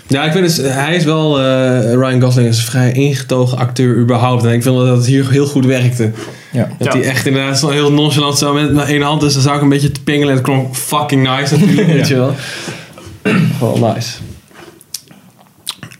Ja, 0.07 0.25
ik 0.25 0.33
vind 0.33 0.45
dus, 0.45 0.57
hij 0.73 0.95
is 0.97 1.05
wel, 1.05 1.39
eh, 1.41 1.93
Ryan 1.95 2.21
Gosling 2.23 2.49
is 2.49 2.57
een 2.59 2.65
vrij 2.65 2.93
ingetogen 2.93 3.59
acteur 3.59 3.97
überhaupt. 3.97 4.45
En 4.45 4.53
ik 4.53 4.63
vind 4.63 4.77
dat 4.77 4.97
het 4.97 5.07
hier 5.07 5.31
heel 5.31 5.47
goed 5.47 5.67
werkte. 5.67 6.11
Ja. 6.53 6.69
Dat 6.79 6.93
Ja. 6.93 6.99
hij 7.01 7.09
echt 7.09 7.27
inderdaad 7.27 7.59
zo 7.59 7.69
heel 7.69 7.93
nonchalant 7.93 8.39
zo 8.39 8.53
met 8.53 8.89
één 8.89 9.03
hand, 9.03 9.21
dus 9.21 9.33
dan 9.33 9.43
zou 9.43 9.57
ik 9.57 9.63
een 9.63 9.69
beetje 9.69 9.93
te 9.93 10.03
pingelen. 10.03 10.35
Het 10.35 10.43
klonk 10.43 10.77
fucking 10.77 11.29
nice 11.37 11.59
natuurlijk, 11.59 11.87
weet 11.97 12.09
je 12.09 12.15
wel. 12.15 12.35
Wel 13.61 13.93
nice. 13.95 14.17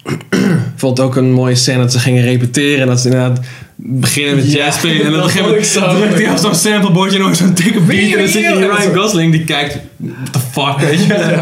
Ik 0.05 0.87
vond 0.87 0.99
het 0.99 1.07
ook 1.07 1.17
een 1.17 1.33
mooie 1.33 1.55
scène 1.55 1.79
dat 1.79 1.93
ze 1.93 1.99
gingen 1.99 2.23
repeteren. 2.23 2.81
En 2.81 2.87
dat 2.87 3.01
ze 3.01 3.09
inderdaad 3.09 3.41
beginnen 3.77 4.37
met 4.37 4.53
Ja, 4.53 4.59
jazz 4.65 4.79
spelen. 4.79 5.07
En 5.07 5.15
op 5.15 5.23
een 5.23 5.23
gegeven 5.31 5.45
vond 5.45 5.57
ik 5.57 5.65
zo 5.65 5.89
drukt 5.99 6.15
hij 6.23 6.31
op 6.31 6.37
zo'n 6.37 6.55
samplebordje 6.55 7.19
nog 7.19 7.37
zo'n 7.37 7.55
dikke 7.55 7.81
beat. 7.81 8.13
En 8.13 8.19
dan 8.19 8.29
zit 8.29 8.43
je 8.43 8.49
die 8.57 8.71
Ryan 8.71 8.95
Gosling 8.97 9.33
die 9.33 9.45
kijkt, 9.45 9.79
what 9.97 10.33
the 10.33 10.39
fuck, 10.53 10.79
weet 10.89 11.05
je. 11.05 11.39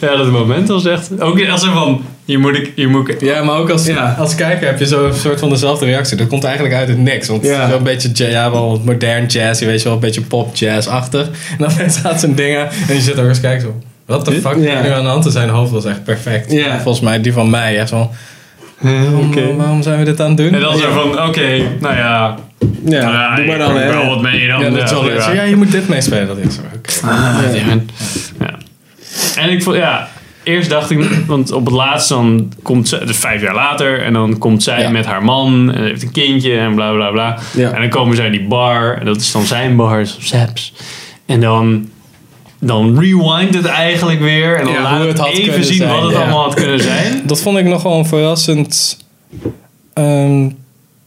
Ja, 0.00 0.16
dat 0.16 0.30
moment 0.30 0.68
was 0.68 0.84
echt... 0.86 1.20
Ook 1.20 1.48
als 1.48 1.62
er 1.62 1.72
van, 1.72 2.02
hier 2.24 2.40
moet 2.40 2.56
ik... 2.56 2.72
Hier 2.74 2.88
moet 2.90 3.08
ik 3.08 3.20
Ja, 3.20 3.42
maar 3.42 3.56
ook 3.58 3.70
als, 3.70 3.86
Ja. 3.86 4.14
als 4.18 4.34
kijker 4.34 4.66
heb 4.66 4.78
je 4.78 4.86
zo'n 4.86 5.14
soort 5.14 5.38
van 5.38 5.48
dezelfde 5.48 5.84
reactie. 5.84 6.16
Dat 6.16 6.26
komt 6.26 6.44
eigenlijk 6.44 6.74
uit 6.74 6.88
het 6.88 6.98
niks. 6.98 7.28
Want 7.28 7.44
Ja. 7.44 7.50
het 7.52 7.60
is 7.62 7.68
wel 7.68 7.76
een 7.78 7.82
beetje 7.84 8.10
ja, 8.14 8.26
ja, 8.28 8.50
wel 8.50 8.82
modern 8.84 9.26
jazz, 9.26 9.60
je 9.60 9.66
weet 9.66 9.78
je 9.78 9.84
wel, 9.84 9.94
een 9.94 10.00
beetje 10.00 10.20
pop 10.20 10.56
jazz-achtig. 10.56 11.26
En 11.26 11.56
dan 11.58 11.70
staat 11.90 12.20
zo'n 12.20 12.34
dingen 12.34 12.68
en 12.88 12.94
je 12.94 13.00
zit 13.00 13.16
er 13.18 13.28
eens 13.28 13.40
kijken 13.40 13.60
zo. 13.60 13.87
Wat 14.08 14.24
de 14.24 14.32
fuck 14.32 14.56
Ja. 14.56 14.82
nu 14.82 14.88
aan 14.90 15.02
de 15.02 15.08
hand? 15.08 15.24
En 15.26 15.32
zijn 15.32 15.48
hoofd 15.48 15.70
was 15.72 15.84
echt 15.84 16.04
perfect. 16.04 16.52
Ja. 16.52 16.80
Volgens 16.80 17.04
mij 17.04 17.20
die 17.20 17.32
van 17.32 17.50
mij 17.50 17.78
echt 17.78 17.88
zo. 17.88 18.10
Waarom, 18.78 19.56
waarom 19.56 19.82
zijn 19.82 19.98
we 19.98 20.04
dit 20.04 20.20
aan 20.20 20.28
het 20.28 20.36
doen? 20.36 20.54
En 20.54 20.60
dan 20.60 20.76
zo 20.78 20.90
van, 20.92 21.26
oké, 21.28 21.62
nou 21.80 21.96
ja, 21.96 22.36
Ja, 22.84 23.00
nou 23.02 23.12
ja, 23.12 23.36
doe 23.36 23.44
maar 23.46 23.54
ik 23.56 23.60
dan. 23.62 23.74
wel 23.74 24.06
wat 24.06 24.22
mee 24.22 24.48
dan. 24.48 24.60
ja, 24.60 24.70
dat 24.70 24.82
is 24.82 24.90
wel 24.90 25.34
ja, 25.34 25.42
je 25.42 25.56
moet 25.56 25.72
dit 25.72 25.88
meespelen. 25.88 26.26
Dat 26.26 26.36
is 26.38 26.54
zo. 26.54 26.60
oké. 26.76 27.12
Ah, 27.14 27.38
ja. 27.54 27.76
Ja. 28.40 28.54
En 29.42 29.50
ik 29.50 29.62
vond, 29.62 29.76
ja, 29.76 30.08
eerst 30.42 30.70
dacht 30.70 30.90
ik, 30.90 31.08
want 31.26 31.52
op 31.52 31.64
het 31.64 31.74
laatst 31.74 32.08
dan 32.08 32.52
komt 32.62 32.88
ze, 32.88 33.04
dus 33.04 33.16
vijf 33.16 33.42
jaar 33.42 33.54
later, 33.54 34.02
en 34.02 34.12
dan 34.12 34.38
komt 34.38 34.62
zij 34.62 34.80
Ja. 34.80 34.90
met 34.90 35.06
haar 35.06 35.24
man 35.24 35.72
en 35.72 35.82
heeft 35.84 36.02
een 36.02 36.12
kindje 36.12 36.58
en 36.58 36.74
bla 36.74 36.92
bla 36.92 37.10
bla. 37.10 37.38
Ja. 37.56 37.70
En 37.72 37.80
dan 37.80 37.90
komen 37.90 38.16
zij 38.16 38.26
in 38.26 38.32
die 38.32 38.46
bar, 38.46 38.96
en 38.98 39.04
dat 39.06 39.16
is 39.20 39.32
dan 39.32 39.44
zijn 39.46 39.76
bar, 39.76 40.06
Saps. 40.18 40.74
En 41.26 41.40
dan, 41.40 41.88
dan 42.60 42.98
rewind 43.00 43.54
het 43.54 43.64
eigenlijk 43.66 44.20
weer, 44.20 44.56
en 44.56 44.64
dan 44.64 44.72
Ja, 44.72 44.82
laat 44.82 45.06
het, 45.06 45.18
even 45.26 45.42
kunnen 45.42 45.64
zien 45.64 45.76
zijn, 45.76 45.90
wat 45.90 46.02
het 46.02 46.12
ja. 46.12 46.18
allemaal 46.18 46.42
had 46.44 46.54
kunnen 46.54 46.80
zijn. 46.80 47.22
Dat 47.26 47.40
vond 47.40 47.58
ik 47.58 47.64
nogal 47.64 47.98
een 47.98 48.06
verrassend 48.06 48.96
ehm, 49.94 50.48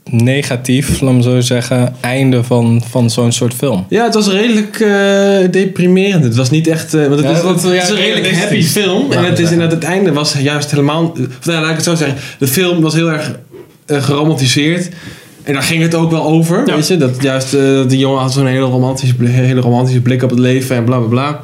negatief, 0.10 1.01
laat 1.01 1.13
me 1.13 1.22
zo 1.22 1.39
zeggen, 1.39 1.96
einde 2.00 2.43
van, 2.43 2.84
van 2.89 3.10
zo'n 3.10 3.31
soort 3.31 3.53
film. 3.53 3.86
Ja, 3.89 4.03
het 4.03 4.13
was 4.13 4.27
redelijk 4.27 4.79
eh, 4.79 5.51
deprimerend. 5.51 6.24
Het 6.24 6.36
was 6.36 6.50
niet 6.50 6.67
echt... 6.67 6.93
eh, 6.93 7.01
want 7.08 7.15
het, 7.20 7.24
Ja, 7.29 7.36
is, 7.36 7.41
dat- 7.41 7.63
het 7.63 7.74
ja, 7.74 7.81
is 7.81 7.89
een 7.89 7.96
redelijk 7.96 8.36
happy 8.36 8.62
film. 8.63 9.12
En 9.12 9.24
het 9.25 9.39
is 9.39 9.51
inderdaad, 9.51 9.75
het 9.81 9.84
einde 9.91 10.13
was 10.13 10.34
juist 10.34 10.72
helemaal... 10.72 11.03
Of, 11.39 11.46
nou, 11.46 11.62
laat 11.62 11.70
ik 11.70 11.75
het 11.75 11.86
zo 11.86 11.96
zeggen. 11.96 12.17
De 12.39 12.48
film 12.48 12.81
was 12.81 12.93
heel 12.93 13.12
erg 13.12 13.31
eh, 13.86 14.03
geromantiseerd. 14.03 14.89
En 15.51 15.58
daar 15.58 15.65
ging 15.65 15.81
het 15.81 15.96
ook 15.96 16.12
wel 16.12 16.24
over, 16.24 16.63
Ja. 16.65 16.75
weet 16.75 16.88
je. 16.88 16.98
Dat 16.98 17.22
juist 17.22 17.53
eh, 17.53 17.62
die 17.88 17.98
jongen 17.98 18.22
had 18.22 18.34
zo'n 18.34 18.46
hele 18.46 18.60
romantische, 18.65 19.15
blik- 19.15 19.31
hele 19.31 19.62
romantische 19.62 20.01
blik 20.01 20.24
op 20.24 20.29
het 20.29 20.39
leven 20.39 20.75
en 20.75 20.84
bla 20.84 20.98
bla 20.98 21.08
bla. 21.08 21.39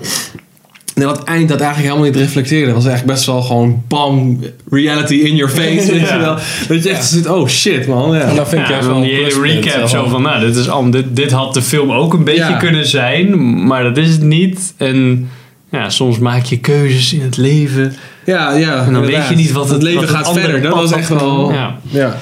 En 0.95 1.03
dat 1.03 1.23
eind 1.23 1.49
dat 1.49 1.59
eigenlijk 1.59 1.89
helemaal 1.93 2.11
niet 2.11 2.21
reflecteerde. 2.21 2.65
Dat 2.65 2.75
was 2.75 2.85
eigenlijk 2.85 3.13
best 3.15 3.25
wel 3.27 3.41
gewoon 3.41 3.83
bam, 3.87 4.39
reality 4.69 5.13
in 5.15 5.35
your 5.35 5.51
face, 5.53 5.85
weet 5.91 5.99
je 5.99 6.05
Ja. 6.05 6.19
wel. 6.19 6.37
Dat 6.67 6.83
je 6.83 6.89
echt 6.89 7.05
zit, 7.05 7.27
oh 7.29 7.47
shit 7.47 7.87
man. 7.87 8.13
Ja. 8.15 8.21
En 8.21 8.35
dat 8.35 8.49
vind 8.49 8.61
ik 8.61 8.67
Ja, 8.67 8.73
juist 8.73 8.87
dan 8.87 8.95
wel 8.99 9.03
een 9.09 9.15
die 9.15 9.23
hele 9.23 9.41
recap 9.41 9.87
zo 9.87 9.97
zo 10.03 10.07
van, 10.07 10.21
nou, 10.21 10.45
dit, 10.45 10.55
is 10.55 10.69
al, 10.69 10.89
dit, 10.91 11.05
dit 11.15 11.31
had 11.31 11.53
de 11.53 11.61
film 11.61 11.91
ook 11.91 12.13
een 12.13 12.23
beetje 12.23 12.39
Ja. 12.41 12.57
kunnen 12.57 12.87
zijn, 12.87 13.65
maar 13.67 13.83
dat 13.83 13.97
is 13.97 14.09
het 14.09 14.21
niet. 14.23 14.73
En 14.77 15.29
ja, 15.71 15.89
soms 15.89 16.19
maak 16.19 16.43
je 16.45 16.57
keuzes 16.59 17.13
in 17.13 17.21
het 17.21 17.37
leven. 17.37 17.93
Ja, 18.25 18.51
ja. 18.55 18.85
En 18.85 18.93
dan 18.93 19.05
weet 19.05 19.27
je 19.29 19.35
niet 19.35 19.51
wat 19.51 19.69
het- 19.69 19.81
leven 19.83 20.01
wat 20.01 20.09
gaat 20.09 20.33
verder. 20.33 20.61
Dat 20.61 20.73
was 20.73 20.91
echt 20.91 21.09
wel. 21.09 21.51
Ja. 21.89 22.17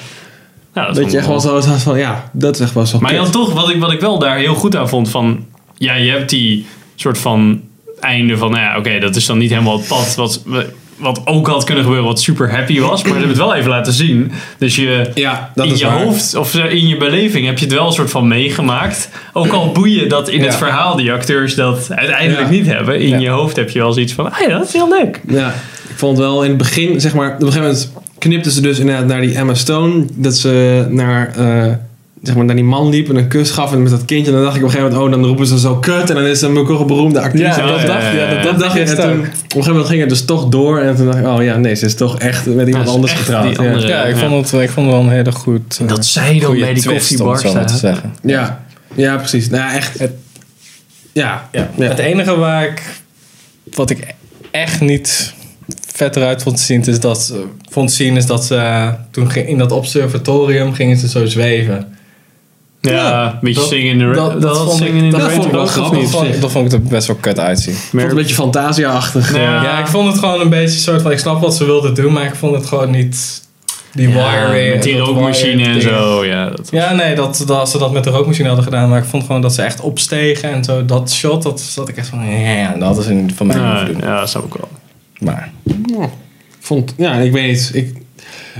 Ja. 0.76 0.82
Nou, 0.82 0.94
dat 0.94 1.10
je 1.12 1.18
echt 1.18 1.26
wel 1.26 1.40
zo 1.40 1.60
van, 1.60 1.98
ja, 1.98 2.30
dat 2.32 2.54
is 2.54 2.60
echt 2.60 2.74
wel 2.74 2.86
zo. 2.86 2.98
Maar 3.00 3.14
dan 3.14 3.30
toch, 3.30 3.52
wat 3.52 3.70
ik, 3.70 3.80
wat 3.80 3.92
ik 3.92 4.00
wel 4.00 4.18
daar 4.18 4.36
heel 4.36 4.54
goed 4.54 4.76
aan 4.76 4.88
vond, 4.88 5.10
van 5.10 5.44
ja, 5.78 5.94
je 5.94 6.10
hebt 6.10 6.30
die 6.30 6.66
soort 6.94 7.18
van 7.18 7.60
einde 8.00 8.36
van, 8.36 8.50
nou 8.50 8.62
ja, 8.62 8.78
oké, 8.78 8.98
dat 8.98 9.16
is 9.16 9.26
dan 9.26 9.38
niet 9.38 9.50
helemaal 9.50 9.78
het 9.78 9.88
pad 9.88 10.14
wat, 10.14 10.42
wat 10.96 11.20
ook 11.24 11.46
had 11.46 11.64
kunnen 11.64 11.82
gebeuren, 11.84 12.06
wat 12.08 12.20
super 12.20 12.50
happy 12.50 12.80
was, 12.80 12.88
maar 13.02 13.12
ze 13.12 13.18
hebben 13.18 13.28
het 13.28 13.38
wel 13.38 13.54
even 13.54 13.70
laten 13.70 13.92
zien. 13.92 14.32
Dus 14.58 14.76
je, 14.76 15.10
Ja, 15.14 15.50
dat 15.54 15.66
in 15.66 15.72
is 15.72 15.78
je 15.78 15.86
waar. 15.86 16.02
hoofd 16.02 16.34
of 16.34 16.54
in 16.54 16.88
je 16.88 16.96
beleving 16.96 17.46
heb 17.46 17.58
je 17.58 17.64
het 17.64 17.74
wel 17.74 17.86
een 17.86 17.92
soort 17.92 18.10
van 18.10 18.28
meegemaakt. 18.28 19.08
Ook 19.32 19.52
al 19.52 19.72
boeien 19.72 20.08
dat 20.08 20.28
in 20.28 20.42
het 20.42 20.54
verhaal 20.54 20.96
die 20.96 21.12
acteurs 21.12 21.54
dat 21.54 21.86
uiteindelijk 21.90 22.46
Ja. 22.46 22.52
niet 22.52 22.66
hebben. 22.66 23.00
In 23.00 23.08
Ja. 23.08 23.18
je 23.18 23.28
hoofd 23.28 23.56
heb 23.56 23.70
je 23.70 23.78
wel 23.78 23.92
zoiets 23.92 24.12
van, 24.12 24.32
ah 24.32 24.40
ja, 24.40 24.48
dat 24.58 24.66
is 24.66 24.72
heel 24.72 24.88
leuk. 24.88 25.20
Ja, 25.28 25.48
ik 25.88 25.96
vond 25.98 26.18
wel 26.18 26.42
in 26.42 26.48
het 26.48 26.58
begin, 26.58 27.00
zeg 27.00 27.14
maar, 27.14 27.26
op 27.34 27.40
een 27.40 27.46
gegeven 27.52 27.62
moment 27.62 27.92
knipten 28.28 28.52
ze 28.52 28.60
dus 28.60 28.78
inderdaad 28.78 29.06
naar 29.06 29.20
die 29.20 29.34
Emma 29.36 29.54
Stone. 29.54 30.04
Dat 30.14 30.36
ze 30.36 30.86
naar, 30.90 31.32
eh, 31.36 31.72
zeg 32.22 32.34
maar, 32.36 32.44
naar 32.44 32.54
die 32.54 32.64
man 32.64 32.88
liep 32.88 33.08
en 33.08 33.16
een 33.16 33.28
kus 33.28 33.50
gaf 33.50 33.72
en 33.72 33.82
met 33.82 33.90
dat 33.90 34.04
kindje. 34.04 34.26
En 34.30 34.32
dan 34.36 34.42
dacht 34.44 34.56
ik 34.56 34.62
op 34.62 34.68
een 34.68 34.74
gegeven 34.74 34.92
moment, 34.96 35.14
oh, 35.14 35.20
dan 35.20 35.28
roepen 35.28 35.46
ze 35.46 35.58
zo 35.58 35.76
kut. 35.76 36.08
En 36.10 36.14
dan 36.16 36.24
is 36.24 36.38
ze 36.38 36.46
een 36.46 36.86
beroemde 36.86 37.20
actrice. 37.20 37.44
Ja, 37.60 37.66
dat 37.66 37.86
dacht- 37.86 38.02
ja, 38.14 38.34
dat, 38.34 38.42
dat 38.42 38.58
dacht 38.58 38.74
ik. 38.74 38.80
eerst 38.80 38.92
En 38.94 39.02
toen, 39.10 39.18
op 39.20 39.24
een 39.24 39.30
gegeven 39.48 39.70
moment 39.72 39.86
ging 39.88 40.00
het 40.00 40.08
dus 40.08 40.24
toch 40.24 40.48
door. 40.48 40.78
En 40.80 40.96
toen 40.96 41.06
dacht 41.06 41.18
ik, 41.18 41.26
oh 41.26 41.42
ja, 41.42 41.56
nee, 41.56 41.74
ze 41.74 41.84
is 41.86 41.94
toch 41.94 42.18
echt 42.18 42.46
met 42.46 42.66
iemand 42.66 42.86
Ja, 42.86 42.92
anders 42.92 43.12
getrouwd. 43.12 43.56
Ja. 43.56 43.66
andere- 43.66 43.88
Ja, 43.88 44.04
ik 44.04 44.16
vond 44.16 44.50
het, 44.50 44.62
ik 44.62 44.70
vond 44.70 44.86
het 44.86 44.94
wel 44.96 45.04
een 45.04 45.10
hele 45.10 45.32
goed. 45.32 45.78
eh, 45.82 45.88
Dat 45.88 46.06
zij 46.06 46.38
dan 46.38 46.58
bij 46.58 46.74
die 46.74 46.88
koffiebar 46.88 47.38
staat. 47.38 47.70
zeggen. 47.70 48.14
Ja. 48.22 48.64
ja, 48.94 49.16
precies. 49.16 49.48
Nou 49.50 49.72
echt. 49.74 49.98
Het- 49.98 50.12
ja. 51.12 51.48
Ja. 51.52 51.70
Ja. 51.76 51.88
Het 51.88 51.98
enige 51.98 52.36
waar 52.36 52.64
ik, 52.64 52.82
wat 53.74 53.90
ik 53.90 54.14
echt 54.50 54.80
niet 54.80 55.34
vet 55.96 56.16
eruit 56.16 56.42
vond 56.42 56.60
zien, 56.60 56.84
is 56.84 57.00
dat, 57.00 57.34
vond 57.70 57.92
zien 57.92 58.16
is 58.16 58.26
dat 58.26 58.44
ze 58.44 58.54
eh, 58.56 58.88
toen 59.10 59.30
ging, 59.30 59.48
in 59.48 59.58
dat 59.58 59.72
observatorium 59.72 60.72
gingen 60.74 60.96
ze 60.96 61.08
zo 61.08 61.26
zweven. 61.26 61.94
Ja, 62.80 62.92
Ja, 62.92 63.26
een 63.32 63.38
beetje 63.40 63.60
dat- 63.60 63.68
zingen 63.68 63.90
in 63.92 63.98
de 63.98 64.14
dat- 64.14 64.32
dat 64.32 64.42
dat 64.42 64.56
vond 64.64 64.80
ik- 64.80 64.88
in 64.94 65.10
de 65.10 65.20
vond 65.30 65.44
ik 65.44 65.50
wel 65.52 65.66
grappig. 65.66 66.00
Dat 66.00 66.10
vond, 66.10 66.40
dat 66.40 66.50
vond 66.50 66.66
ik 66.66 66.72
er 66.72 66.82
best 66.82 67.06
wel 67.06 67.16
kut 67.16 67.38
uitzien. 67.38 67.74
Ik 67.74 67.80
vond 67.80 68.02
het 68.02 68.10
een 68.10 68.16
beetje 68.16 68.34
fantasia-achtig. 68.34 69.34
Ja. 69.36 69.62
Ja, 69.62 69.78
ik 69.78 69.86
vond 69.86 70.08
het 70.08 70.18
gewoon 70.18 70.40
een 70.40 70.48
beetje 70.48 70.78
soort 70.78 71.02
van, 71.02 71.10
ik 71.10 71.18
snap 71.18 71.40
wat 71.40 71.56
ze 71.56 71.64
wilden 71.64 71.94
doen, 71.94 72.12
maar 72.12 72.24
ik 72.24 72.34
vond 72.34 72.54
het 72.56 72.66
gewoon 72.66 72.90
niet 72.90 73.44
die 73.92 74.08
Ja, 74.08 74.14
wire 74.14 74.52
weer. 74.52 74.72
met 74.74 74.82
die 74.82 74.96
dat 74.96 75.06
rookmachine 75.06 75.64
en 75.64 75.82
zo. 75.82 76.24
Ja, 76.24 76.48
dat 76.50 76.68
Ja, 76.70 76.92
nee, 76.94 77.14
dat, 77.14 77.44
dat 77.46 77.58
als 77.58 77.70
ze 77.70 77.78
dat 77.78 77.92
met 77.92 78.04
de 78.04 78.10
rookmachine 78.10 78.46
hadden 78.46 78.64
gedaan, 78.64 78.88
maar 78.88 78.98
ik 78.98 79.04
vond 79.04 79.24
gewoon 79.24 79.40
dat 79.42 79.54
ze 79.54 79.62
echt 79.62 79.80
opstegen 79.80 80.50
en 80.50 80.64
zo. 80.64 80.84
Dat 80.84 81.10
shot, 81.12 81.42
dat 81.42 81.60
zat 81.60 81.88
ik 81.88 81.96
echt 81.96 82.08
van, 82.08 82.26
ja, 82.40 82.74
dat 82.78 82.98
is 82.98 83.06
een, 83.06 83.32
van 83.36 83.46
mij 83.46 83.56
niet 83.88 84.02
ja, 84.02 84.20
dat 84.20 84.28
snap 84.28 84.44
ik 84.44 84.52
wel. 84.54 84.68
Maar, 85.20 85.50
Ik 85.64 85.82
vond, 86.60 86.94
ja, 86.96 87.12
ik 87.14 87.32
weet 87.32 87.46
niet. 87.46 87.70
Ik, 87.74 87.94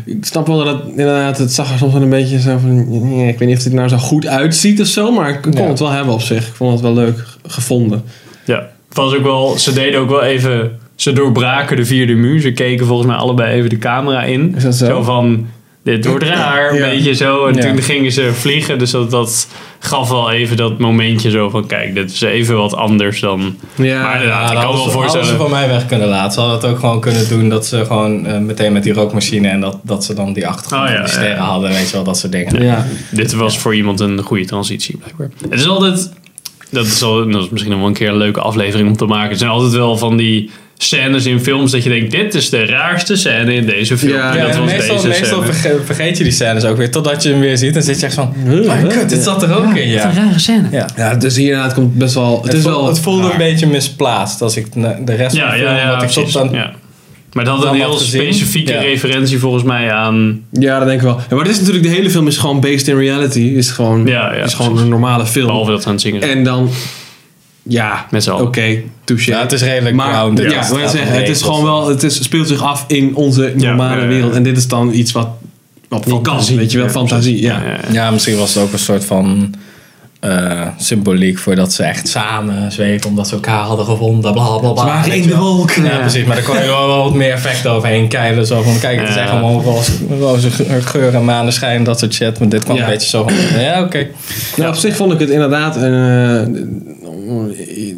ik 0.05 0.25
snap 0.25 0.47
wel 0.47 0.65
dat 0.65 0.79
het, 0.79 0.89
inderdaad, 0.89 1.39
het 1.39 1.53
zag 1.53 1.73
er 1.73 1.79
soms 1.79 1.93
wel 1.93 2.03
een 2.03 2.09
beetje 2.09 2.41
zo 2.41 2.59
van, 2.59 2.89
nee, 3.09 3.29
ik 3.29 3.39
weet 3.39 3.49
niet 3.49 3.57
of 3.59 3.63
het 3.65 3.73
er 3.73 3.79
nou 3.79 3.89
zo 3.89 3.97
goed 3.97 4.27
uitziet 4.27 4.81
of 4.81 4.87
zo, 4.87 5.13
maar 5.13 5.29
ik 5.31 5.43
kon 5.43 5.53
Ja. 5.53 5.63
het 5.69 5.79
wel 5.79 5.91
hebben 5.91 6.15
op 6.15 6.21
zich. 6.21 6.47
Ik 6.49 6.55
vond 6.55 6.73
het 6.73 6.81
wel 6.81 6.95
leuk 6.95 7.25
gevonden. 7.47 8.03
Ja, 8.45 8.71
het 8.89 8.97
was 8.97 9.15
ook 9.15 9.23
wel, 9.23 9.59
ze 9.59 9.73
deden 9.73 10.01
ook 10.01 10.09
wel 10.09 10.23
even, 10.23 10.79
ze 10.95 11.13
doorbraken 11.13 11.77
de 11.77 11.85
vierde 11.85 12.15
muur. 12.15 12.41
Ze 12.41 12.53
keken 12.53 12.87
volgens 12.87 13.09
mij 13.09 13.17
allebei 13.17 13.55
even 13.57 13.71
de 13.71 13.79
camera 13.79 14.23
in. 14.23 14.55
Is 14.57 14.63
dat 14.63 14.75
zo? 14.75 15.03
van, 15.03 15.47
dit 15.95 16.07
wordt 16.07 16.25
raar, 16.25 16.71
een 16.71 16.77
Ja. 16.77 16.89
beetje 16.89 17.15
zo. 17.15 17.47
En 17.47 17.55
Ja. 17.55 17.61
toen 17.61 17.83
gingen 17.83 18.13
ze 18.13 18.31
vliegen, 18.35 18.79
dus 18.79 18.91
dat, 18.91 19.11
dat 19.11 19.49
gaf 19.79 20.09
wel 20.09 20.31
even 20.31 20.57
dat 20.57 20.79
momentje 20.79 21.31
zo 21.31 21.49
van, 21.51 21.67
kijk, 21.67 21.95
dit 21.95 22.11
is 22.11 22.21
even 22.21 22.57
wat 22.57 22.75
anders 22.75 23.21
dan... 23.21 23.57
Ja, 23.75 24.03
Maar 24.03 24.15
inderdaad, 24.15 24.51
ik 24.53 24.57
kan 24.59 24.63
wel 24.63 24.63
hadden 24.63 24.77
ze- 24.77 24.83
hadden 24.83 24.93
voorstellen... 24.93 25.27
ze 25.27 25.37
van 25.37 25.51
mij 25.51 25.69
weg 25.69 25.87
kunnen 25.87 26.09
laten. 26.09 26.33
Ze 26.33 26.41
hadden 26.41 26.59
het 26.61 26.69
ook 26.71 26.79
gewoon 26.79 27.01
kunnen 27.01 27.29
doen 27.29 27.49
dat 27.49 27.67
ze 27.67 27.85
gewoon 27.85 28.27
eh, 28.27 28.39
meteen 28.39 28.73
met 28.73 28.83
die 28.83 28.93
rookmachine 28.93 29.49
en 29.49 29.61
dat, 29.61 29.79
dat 29.83 30.05
ze 30.05 30.15
dan 30.15 30.33
die 30.33 30.47
achtergrond 30.47 30.83
Oh, 30.83 30.89
ja, 30.89 30.95
en 30.97 31.03
die 31.05 31.13
ja, 31.13 31.19
sterren 31.19 31.37
ja. 31.37 31.45
hadden, 31.51 31.71
weet 31.71 31.87
je 31.89 31.93
wel, 31.93 32.05
dat 32.05 32.19
soort 32.19 32.33
dingen. 32.33 32.63
ja. 32.63 32.87
Dit 33.11 33.33
was 33.35 33.59
voor 33.59 33.75
iemand 33.75 34.01
een 34.01 34.23
goede 34.23 34.45
transitie, 34.45 34.97
blijkbaar. 34.97 35.31
Het 35.51 35.61
is 35.61 35.69
altijd... 35.69 36.13
Dat 36.71 36.87
is, 36.87 37.03
al, 37.03 37.31
dat 37.31 37.43
is 37.43 37.49
misschien 37.51 37.71
nog 37.73 37.81
wel 37.81 37.89
een 37.89 37.95
keer 37.95 38.09
een 38.09 38.17
leuke 38.17 38.41
aflevering 38.41 38.89
om 38.89 38.97
te 38.97 39.05
maken. 39.07 39.29
Het 39.31 39.39
zijn 39.39 39.51
altijd 39.51 39.73
wel 39.73 39.97
van 39.97 40.17
die 40.17 40.51
scènes 40.79 41.27
in 41.27 41.41
films 41.41 41.71
dat 41.71 41.83
je 41.83 41.89
denkt... 41.89 42.11
Dit 42.11 42.35
is 42.35 42.51
de 42.51 42.65
raarste 42.65 43.17
scène 43.17 43.55
in 43.55 43.67
deze 43.67 43.99
film. 43.99 44.13
Ja, 44.13 44.33
dat 44.47 44.57
was 44.57 44.71
meestal, 44.73 44.97
deze 44.97 45.09
meestal 45.09 45.43
scène. 45.43 45.53
verge- 45.53 45.85
vergeet 45.85 46.17
je 46.19 46.23
die 46.25 46.33
scènes 46.33 46.65
ook 46.65 46.77
weer. 46.77 46.91
Totdat 46.91 47.23
je 47.23 47.29
hem 47.31 47.41
weer 47.41 47.57
ziet 47.59 47.77
en 47.77 47.83
zit 47.83 48.01
je 48.01 48.07
echt 48.07 48.15
van... 48.15 48.35
Oh, 48.49 48.89
kut, 48.89 49.09
dit 49.09 49.23
zat 49.23 49.43
er 49.43 49.57
ook 49.57 49.75
in, 49.77 49.89
ja. 49.89 50.13
rare 50.15 50.39
scène. 50.39 50.69
ja. 50.71 50.87
Ja, 50.97 51.15
dus 51.15 51.37
hierna, 51.37 51.63
het 51.63 51.75
komt 51.75 51.95
best 51.95 52.15
wel, 52.15 52.35
het, 52.37 52.45
Het, 52.45 52.55
is 52.55 52.63
voel- 52.63 52.73
wel... 52.73 52.87
het 52.87 52.99
voelde 53.01 53.23
raar. 53.23 53.31
een 53.31 53.39
beetje 53.39 53.67
misplaatst 53.67 54.43
als 54.43 54.57
ik 54.57 54.67
de 54.73 55.15
rest 55.15 55.37
Ja, 55.37 55.49
van 55.49 55.57
de 55.59 55.63
ja, 55.65 55.69
film... 55.77 55.77
ja, 55.89 55.95
wat 55.95 56.03
ik 56.03 56.09
tot 56.09 56.33
dan, 56.33 56.49
ja. 56.53 56.73
Maar 57.33 57.45
dat 57.45 57.57
had 57.57 57.65
een 57.67 57.75
heel 57.75 57.99
specifieke 57.99 58.73
Ja. 58.73 58.81
referentie 58.81 59.39
volgens 59.39 59.63
mij 59.65 59.93
aan... 59.93 60.41
Ja, 60.53 60.79
dat 60.79 60.87
denk 60.89 61.01
ik 61.01 61.07
wel. 61.07 61.17
Ja, 61.29 61.35
maar 61.37 61.45
het 61.45 61.53
is 61.55 61.59
natuurlijk, 61.59 61.85
de 61.85 61.91
hele 61.91 62.11
film 62.11 62.27
is 62.27 62.37
gewoon 62.37 62.61
based 62.61 62.89
in 62.89 62.97
reality. 62.99 63.41
Is 63.41 63.71
gewoon, 63.71 64.07
Ja, 64.07 64.35
ja, 64.35 64.43
is 64.45 64.55
gewoon 64.55 64.79
een 64.79 64.89
normale 64.89 65.27
film. 65.27 65.47
Behalve 65.47 65.71
dat 65.71 65.81
ze 65.83 65.87
aan 65.89 65.93
het 65.95 66.03
zingen. 66.03 66.23
En 66.23 66.45
dan, 66.45 66.71
ja, 67.69 68.07
Met 68.11 68.23
z'n 68.23 68.31
oké, 68.31 68.61
allen. 68.61 68.83
touché. 69.05 69.31
Ja, 69.31 69.41
het 69.41 69.53
is 69.53 69.63
redelijk 69.63 69.95
maar, 69.97 70.11
ja, 70.37 70.63
zeggen, 70.89 71.13
het 71.19 71.29
is 71.29 71.43
gewoon 71.43 71.63
wel, 71.65 71.89
het 71.89 72.03
is, 72.03 72.23
speelt 72.23 72.49
zich 72.49 72.63
af 72.63 72.85
in 72.87 73.15
onze 73.15 73.53
normale 73.57 74.01
ja, 74.01 74.07
wereld. 74.07 74.35
En 74.35 74.43
dit 74.43 74.57
is 74.57 74.69
dan 74.69 74.93
iets 74.93 75.13
wat, 75.13 75.29
wat 75.89 76.21
kan, 76.23 76.41
weet 76.57 76.71
je 76.71 76.77
wel, 76.79 76.87
Ja, 76.87 76.93
fantasie. 76.93 77.41
Ja. 77.43 77.63
Ja, 77.93 78.11
misschien 78.11 78.37
was 78.37 78.55
het 78.55 78.63
ook 78.63 78.73
een 78.73 78.79
soort 78.79 79.05
van 79.05 79.55
eh, 80.21 80.67
symboliek 80.79 81.39
voor 81.39 81.55
dat 81.55 81.73
ze 81.73 81.83
echt 81.83 82.09
samen 82.09 82.73
zweven 82.73 83.11
omdat 83.11 83.29
ze 83.29 83.35
elkaar 83.35 83.63
hadden 83.63 83.87
gevonden. 83.87 84.33
Bla 84.33 84.59
bla 84.59 84.73
bla. 84.73 84.83
Ze 84.83 84.89
waren 84.89 85.11
weet 85.11 85.23
in 85.23 85.29
de 85.29 85.37
wolk. 85.37 85.71
Ja, 85.71 85.85
Ja. 85.85 85.97
precies. 85.99 86.25
Maar 86.25 86.37
daar 86.37 86.45
kon 86.45 86.55
je 86.59 86.67
wel, 86.67 86.87
wel 86.87 87.03
wat 87.05 87.15
meer 87.15 87.33
effecten 87.33 87.71
overheen 87.71 88.09
keilen. 88.09 88.47
Zo 88.47 88.63
van, 88.63 88.79
kijk, 88.81 89.01
het 89.01 89.09
is 89.09 89.17
echt 89.17 89.31
allemaal 89.31 89.63
roze, 90.19 90.51
geur 90.81 91.15
en 91.15 91.25
maneschijn, 91.25 91.85
dat 91.85 91.99
soort 91.99 92.15
shit. 92.15 92.39
Maar 92.39 92.49
dit 92.49 92.65
kwam 92.65 92.77
Ja. 92.77 92.83
een 92.85 92.89
beetje 92.91 93.09
zo 93.09 93.23
van, 93.23 93.61
ja, 93.61 93.81
oké. 93.83 94.07
Nou, 94.57 94.69
op 94.71 94.77
zich 94.77 94.97
vond 94.97 95.13
ik 95.13 95.19
het 95.19 95.31
inderdaad 95.31 95.77
een, 95.77 95.93
eh, 95.93 96.63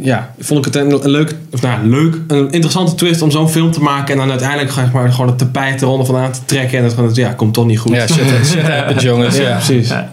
ja, 0.01 0.35
vond 0.39 0.67
ik 0.67 0.73
het 0.73 0.83
een, 0.83 1.05
een 1.05 1.11
leuk, 1.11 1.35
of 1.53 1.63
nou, 1.63 1.87
leuk, 1.89 2.17
een 2.29 2.51
interessante 2.51 2.95
twist 2.95 3.23
om 3.23 3.31
zo'n 3.31 3.49
film 3.49 3.71
te 3.71 3.81
maken 3.81 4.13
en 4.13 4.21
dan 4.21 4.31
uiteindelijk 4.31 4.71
ga 4.71 4.83
ik 4.83 4.93
maar 4.93 5.13
gewoon 5.13 5.27
het 5.29 5.39
tapijt 5.39 5.83
eronder 5.83 6.07
vandaan 6.07 6.33
te 6.33 6.45
trekken 6.45 6.79
en 6.79 6.85
dat 6.85 6.95
gewoon, 6.95 7.11
ja, 7.15 7.33
komt 7.33 7.55
toch 7.55 7.67
niet 7.67 7.79
goed. 7.79 7.93
Ja, 7.95 8.07
shit, 8.07 8.25
shit 8.51 8.63
happens, 8.63 9.03
jongens. 9.03 9.37
Ja, 9.37 9.43
Ja. 9.43 9.55
precies. 9.57 9.89
Ja. 9.89 10.13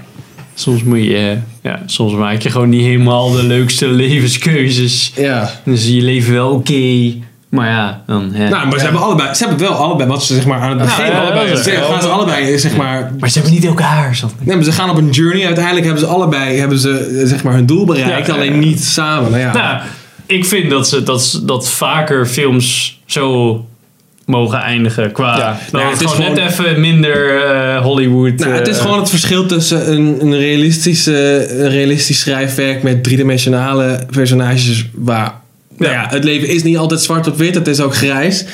Soms 0.54 0.84
moet 0.84 1.04
je, 1.04 1.38
ja, 1.62 1.82
soms 1.86 2.14
maak 2.14 2.42
je 2.42 2.50
gewoon 2.50 2.70
niet 2.70 2.82
helemaal 2.82 3.32
de 3.32 3.44
leukste 3.44 3.88
levenskeuzes. 3.88 5.12
Ja. 5.16 5.52
Is 5.66 5.88
je 5.88 6.02
leven 6.02 6.34
wel 6.34 6.50
oké, 6.52 7.14
maar 7.56 7.70
ja, 7.70 8.02
dan... 8.08 8.32
Hè. 8.34 8.50
Nou, 8.50 8.68
maar 8.68 8.78
ze 8.78 8.84
hebben 8.84 9.02
allebei, 9.02 9.34
ze 9.34 9.46
hebben 9.48 9.68
wel 9.68 9.76
allebei 9.78 10.10
wat 10.10 10.24
ze 10.24 10.34
zeg 10.34 10.46
maar 10.46 10.60
aan 10.60 10.70
het 10.70 10.78
begin, 10.78 11.06
ja, 11.06 11.20
allebei, 11.20 11.50
ja, 11.50 11.56
ze 11.56 11.72
ja. 11.72 11.82
gaan 11.82 12.02
ze 12.02 12.08
allebei 12.08 12.60
zeg 12.60 12.76
maar, 12.76 13.12
maar 13.20 13.30
ze 13.30 13.40
hebben 13.40 13.56
niet 13.60 13.66
elkaar. 13.66 14.16
Zo. 14.16 14.30
nee, 14.40 14.56
maar 14.56 14.66
ze 14.66 14.72
gaan 14.72 14.90
op 14.90 14.98
een 14.98 15.10
journey. 15.10 15.46
Uiteindelijk 15.46 15.86
hebben 15.86 16.04
ze 16.04 16.10
allebei 16.10 16.60
hebben 16.60 16.78
ze 16.80 17.24
zeg 17.26 17.44
maar 17.44 17.54
hun 17.54 17.66
doel 17.66 17.86
bereikt, 17.86 18.28
Ja, 18.28 18.34
ja, 18.34 18.40
alleen 18.40 18.54
ja. 18.54 18.60
niet 18.66 18.84
samen. 18.84 19.32
Nou 19.32 19.42
ja. 19.44 19.54
Nou, 19.54 19.80
ik 20.26 20.46
vind 20.46 20.70
dat, 20.70 20.88
ze, 20.88 21.04
dat, 21.04 21.42
dat 21.44 21.70
vaker 21.70 22.26
films 22.26 23.00
zo 23.06 23.66
mogen 24.26 24.60
eindigen. 24.60 25.12
Qua, 25.12 25.38
Ja. 25.38 25.44
dan 25.72 25.82
Nou, 25.82 25.84
het 25.84 26.00
het 26.00 26.10
is 26.10 26.16
gewoon 26.16 26.34
net 26.34 26.54
gewoon- 26.54 26.70
even 26.70 26.82
minder 26.82 27.44
eh, 27.46 27.82
Hollywood. 27.82 28.38
Nou, 28.40 28.52
het 28.52 28.68
is 28.68 28.76
eh, 28.78 28.82
gewoon 28.82 29.00
het 29.00 29.10
verschil 29.10 29.46
tussen 29.46 29.92
een, 29.92 30.18
een, 30.22 30.38
realistische, 30.38 31.48
een 31.62 31.70
realistisch 31.70 32.20
schrijfwerk 32.20 32.84
met 32.84 33.04
driedimensionale 33.04 34.00
personages 34.12 34.86
waar 34.94 35.34
nou 35.78 35.92
ja, 35.92 36.08
het 36.10 36.24
leven 36.24 36.48
is 36.48 36.64
niet 36.64 36.78
altijd 36.78 37.02
zwart 37.02 37.28
op 37.28 37.38
wit, 37.38 37.56
het 37.56 37.68
is 37.68 37.80
ook 37.80 37.96
grijs. 37.96 38.46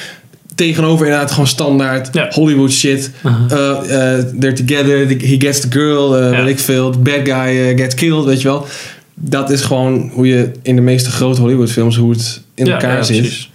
Tegenover 0.56 1.06
inderdaad 1.06 1.32
gewoon 1.32 1.48
standaard 1.48 2.10
Ja. 2.12 2.28
Hollywood 2.30 2.72
shit. 2.72 3.12
Uh, 3.26 3.32
uh, 3.52 3.78
they're 4.40 4.54
together, 4.54 5.08
the- 5.08 5.26
he 5.28 5.36
gets 5.40 5.60
the 5.60 5.68
girl, 5.70 6.18
uh, 6.24 6.32
Ja. 6.32 6.44
weet 6.44 6.48
ik 6.54 6.60
veel. 6.60 6.90
The 6.92 6.98
bad 7.00 7.20
guy 7.24 7.56
uh, 7.56 7.78
gets 7.78 7.96
killed, 7.96 8.26
weet 8.26 8.42
je 8.42 8.48
wel. 8.48 8.68
Dat 9.14 9.50
is 9.50 9.62
gewoon 9.62 10.10
hoe 10.14 10.28
je 10.28 10.52
in 10.62 10.76
de 10.76 10.82
meeste 10.82 11.12
grote 11.12 11.42
Hollywood 11.42 11.72
films 11.72 11.96
hoe 11.98 12.12
het 12.12 12.42
in 12.56 12.66
ja, 12.66 12.72
elkaar 12.74 12.96
ja, 12.96 13.04
zit. 13.04 13.18
precies. 13.22 13.50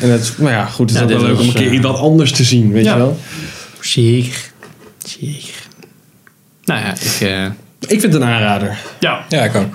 En 0.00 0.10
het, 0.10 0.32
nou 0.38 0.50
ja, 0.50 0.64
goed, 0.66 0.90
het 0.90 1.00
is 1.00 1.06
Ja, 1.08 1.14
ook 1.14 1.20
wel 1.20 1.30
leuk 1.30 1.40
om 1.40 1.46
een 1.48 1.54
keer 1.54 1.66
eh, 1.66 1.72
iets 1.72 1.82
wat 1.86 1.98
anders 1.98 2.32
te 2.32 2.44
zien, 2.44 2.72
weet 2.72 2.84
Ja. 2.84 2.92
je 2.92 2.98
wel. 2.98 3.18
Zeker. 3.80 4.38
Zeker. 5.06 5.54
Nou 6.64 6.80
ja, 6.80 6.92
ik, 6.94 7.20
eh, 7.20 7.44
Ik 7.88 8.00
vind 8.00 8.02
het 8.02 8.14
een 8.14 8.24
aanrader. 8.24 8.78
ja, 9.00 9.24
Ja, 9.28 9.44
ik 9.44 9.54
ook. 9.54 9.74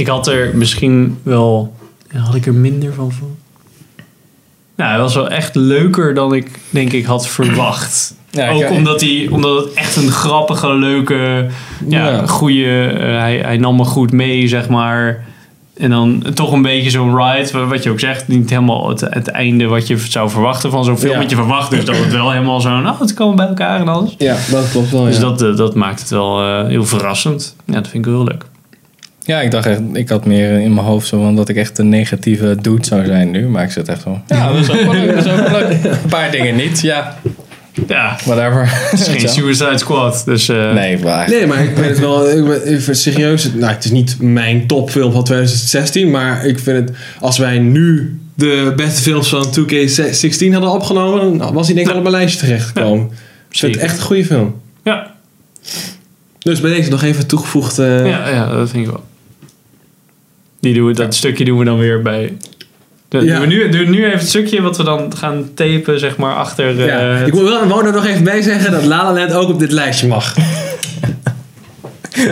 Ik 0.00 0.06
had 0.06 0.26
er 0.26 0.56
misschien 0.56 1.18
wel... 1.22 1.74
had 2.16 2.34
ik 2.34 2.46
er 2.46 2.54
minder 2.54 2.92
van 2.94 3.12
voor? 3.12 3.28
Nou, 4.76 4.90
hij 4.90 5.00
was 5.00 5.14
wel 5.14 5.28
echt 5.28 5.54
leuker 5.54 6.14
dan 6.14 6.34
ik 6.34 6.50
denk 6.70 6.92
ik 6.92 7.04
had 7.04 7.26
verwacht. 7.28 8.08
Ja, 8.32 8.50
Ook 8.50 8.70
omdat, 8.70 9.00
hij, 9.00 9.28
omdat 9.30 9.64
het 9.64 9.72
echt 9.74 9.96
een 9.96 10.10
grappige, 10.10 10.74
leuke, 10.74 11.46
ja, 11.88 12.08
Ja. 12.08 12.26
goede... 12.26 12.86
eh, 12.86 13.18
hij, 13.18 13.38
hij 13.38 13.56
nam 13.56 13.76
me 13.76 13.84
goed 13.84 14.12
mee, 14.12 14.48
zeg 14.48 14.68
maar. 14.68 15.24
En 15.76 15.90
dan 15.90 16.24
toch 16.34 16.52
een 16.52 16.62
beetje 16.62 16.90
zo'n 16.90 17.16
ride, 17.16 17.50
wa- 17.52 17.66
wat 17.66 17.82
je 17.82 17.90
ook 17.90 18.00
zegt. 18.00 18.28
Niet 18.28 18.50
helemaal 18.50 18.88
het, 18.88 19.00
het 19.00 19.28
einde 19.28 19.66
wat 19.66 19.86
je 19.86 19.96
zou 19.98 20.30
verwachten 20.30 20.70
van 20.70 20.84
zo'n 20.84 20.98
film. 20.98 21.10
Ja. 21.12 21.18
Want 21.18 21.30
je 21.30 21.36
verwacht 21.36 21.70
dus 21.70 21.84
dat 21.84 21.96
het 21.96 22.12
wel 22.12 22.30
helemaal 22.30 22.60
zo'n... 22.60 22.88
Oh, 22.88 23.00
het 23.00 23.14
komen 23.14 23.36
bij 23.36 23.46
elkaar 23.46 23.80
en 23.80 23.88
alles. 23.88 24.14
Ja, 24.18 24.36
dat 24.50 24.70
klopt 24.70 24.90
wel. 24.90 25.04
Dus 25.04 25.18
dat, 25.18 25.42
eh, 25.42 25.56
dat 25.56 25.74
maakt 25.74 26.00
het 26.00 26.10
wel 26.10 26.42
eh, 26.42 26.66
heel 26.66 26.84
verrassend. 26.84 27.56
Ja, 27.64 27.74
dat 27.74 27.88
vind 27.88 28.06
ik 28.06 28.12
wel 28.12 28.20
heel 28.20 28.30
leuk. 28.30 28.44
Ja, 29.24 29.40
ik 29.40 29.50
dacht 29.50 29.66
echt, 29.66 29.80
ik 29.92 30.08
had 30.08 30.24
meer 30.26 30.60
in 30.60 30.74
mijn 30.74 30.86
hoofd 30.86 31.06
zo 31.06 31.22
van 31.22 31.36
dat 31.36 31.48
ik 31.48 31.56
echt 31.56 31.78
een 31.78 31.88
negatieve 31.88 32.56
dude 32.60 32.84
zou 32.86 33.04
zijn 33.06 33.30
nu. 33.30 33.48
Maar 33.48 33.64
ik 33.64 33.70
zit 33.70 33.88
echt 33.88 34.02
zo. 34.02 34.20
Ja, 34.26 34.52
dat 34.52 34.60
is 34.60 34.70
ook 34.70 34.80
wel 34.82 34.92
leuk. 34.92 35.14
Dat 35.14 35.24
is 35.26 35.32
ook 35.32 35.48
wel 35.48 35.60
leuk. 35.60 35.84
Een 36.02 36.08
paar 36.08 36.30
dingen 36.30 36.56
niet, 36.56 36.80
ja. 36.80 37.16
Ja, 37.86 38.16
Whatever. 38.24 38.68
het 38.90 39.00
is 39.00 39.08
geen 39.08 39.28
Suicide 39.54 39.78
Squad. 39.78 40.22
Dus 40.24 40.48
eh, 40.48 40.72
Nee, 40.72 40.98
maar 40.98 41.28
Nee, 41.30 41.46
maar 41.46 41.62
ik 41.64 41.76
weet 41.76 41.88
het 41.88 41.98
wel. 41.98 42.30
Ik 42.30 42.44
ben 42.44 42.62
even 42.62 42.96
serieus. 42.96 43.52
Nou, 43.52 43.72
het 43.72 43.84
is 43.84 43.90
niet 43.90 44.16
mijn 44.20 44.66
topfilm 44.66 45.12
van 45.12 45.24
2016. 45.24 46.10
Maar 46.10 46.44
ik 46.46 46.58
vind 46.58 46.88
het. 46.88 46.96
Als 47.20 47.38
wij 47.38 47.58
nu 47.58 48.18
de 48.34 48.72
beste 48.76 49.02
films 49.02 49.28
van 49.28 49.46
2K16 49.60 50.52
hadden 50.52 50.70
opgenomen. 50.70 51.38
Dan 51.38 51.54
was 51.54 51.66
hij 51.66 51.74
denk 51.74 51.86
ik 51.86 51.92
al 51.92 51.98
op 51.98 52.04
mijn 52.10 52.14
lijstje 52.16 52.40
terechtgekomen. 52.46 53.04
Ik 53.50 53.58
vind 53.58 53.74
het 53.74 53.84
echt 53.84 53.96
een 53.96 54.02
goede 54.04 54.24
film. 54.24 54.54
Ja, 54.84 55.14
Dus 56.38 56.60
bij 56.60 56.70
deze 56.70 56.90
nog 56.90 57.02
even 57.02 57.26
toegevoegd. 57.26 57.78
eh, 57.78 58.06
ja, 58.06 58.28
ja, 58.28 58.48
dat 58.48 58.70
vind 58.70 58.84
ik 58.86 58.90
wel. 58.90 59.04
Die 60.60 60.74
doen 60.74 60.86
we, 60.86 60.92
dat 60.92 61.14
stukje 61.14 61.44
doen 61.44 61.58
we 61.58 61.64
dan 61.64 61.78
weer 61.78 62.02
bij... 62.02 62.32
Ja. 63.08 63.20
doen, 63.20 63.40
we 63.40 63.46
nu, 63.46 63.68
doen 63.68 63.80
we 63.80 63.86
nu 63.90 64.04
even 64.04 64.18
het 64.18 64.28
stukje 64.28 64.62
wat 64.62 64.76
we 64.76 64.84
dan 64.84 65.12
gaan 65.16 65.50
tapen, 65.54 65.98
zeg 65.98 66.16
maar, 66.16 66.34
achter... 66.34 66.80
eh, 66.80 66.86
ja. 66.86 66.98
het- 66.98 67.26
Ik 67.26 67.32
wil 67.34 67.44
wel 67.44 67.66
wou 67.66 67.86
er 67.86 67.92
nog 67.92 68.06
even 68.06 68.24
bij 68.24 68.42
zeggen 68.42 68.72
dat 68.72 68.84
La 68.84 69.04
La 69.04 69.12
Land 69.12 69.32
ook 69.32 69.48
op 69.48 69.58
dit 69.58 69.72
lijstje 69.72 70.06
mag. 70.06 70.34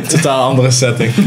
totaal 0.09 0.49
andere 0.51 0.71
setting. 0.71 1.13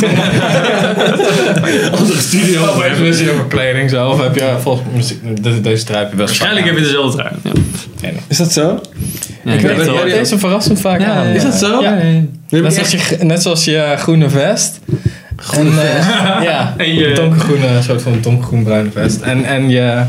Andere 1.92 2.20
studio. 2.20 2.62
Of 2.62 2.82
heb 2.84 2.98
je 2.98 3.32
over 3.32 3.46
kleding 3.48 3.90
zo? 3.90 4.10
Of 4.10 4.22
heb 4.22 4.36
je 4.36 4.56
volgens 4.62 4.88
muziek, 4.96 5.44
de- 5.44 5.62
deze 5.62 5.84
trui 5.84 6.00
heb 6.04 6.12
je 6.12 6.18
best 6.18 6.28
Waarschijnlijk 6.30 6.66
heb 6.66 6.76
je 6.76 6.82
dezelfde 6.84 7.18
trui. 7.18 7.34
Ja. 8.02 8.10
Is 8.28 8.38
dat 8.38 8.52
zo? 8.52 8.80
Ja, 9.44 9.54
Ik 9.54 9.60
weet 9.62 9.78
het 9.78 9.86
wel. 9.86 9.96
wel. 9.96 10.04
Deze 10.04 10.40
verrassend 10.40 10.82
vaak 10.82 11.00
Ja, 11.02 11.14
aan. 11.14 11.26
Is 11.26 11.44
dat 11.44 11.54
zo? 11.54 11.82
Ja. 11.82 11.98
Net 12.50 12.74
zoals, 12.74 12.92
je, 12.92 13.18
net 13.24 13.42
zoals 13.42 13.66
je 13.66 13.94
groene 13.98 14.30
vest. 14.30 14.80
Groene 15.42 15.72
vest. 15.72 16.08
ja, 16.50 16.74
En 16.78 16.94
je- 16.96 17.08
een 17.10 17.16
donkergroene, 17.16 17.68
een 17.68 17.84
soort 17.84 18.02
van 18.02 18.18
donkergroen-bruine 18.22 18.90
vest. 18.92 19.22
En, 19.22 19.44
en 19.46 19.70
je... 19.70 20.02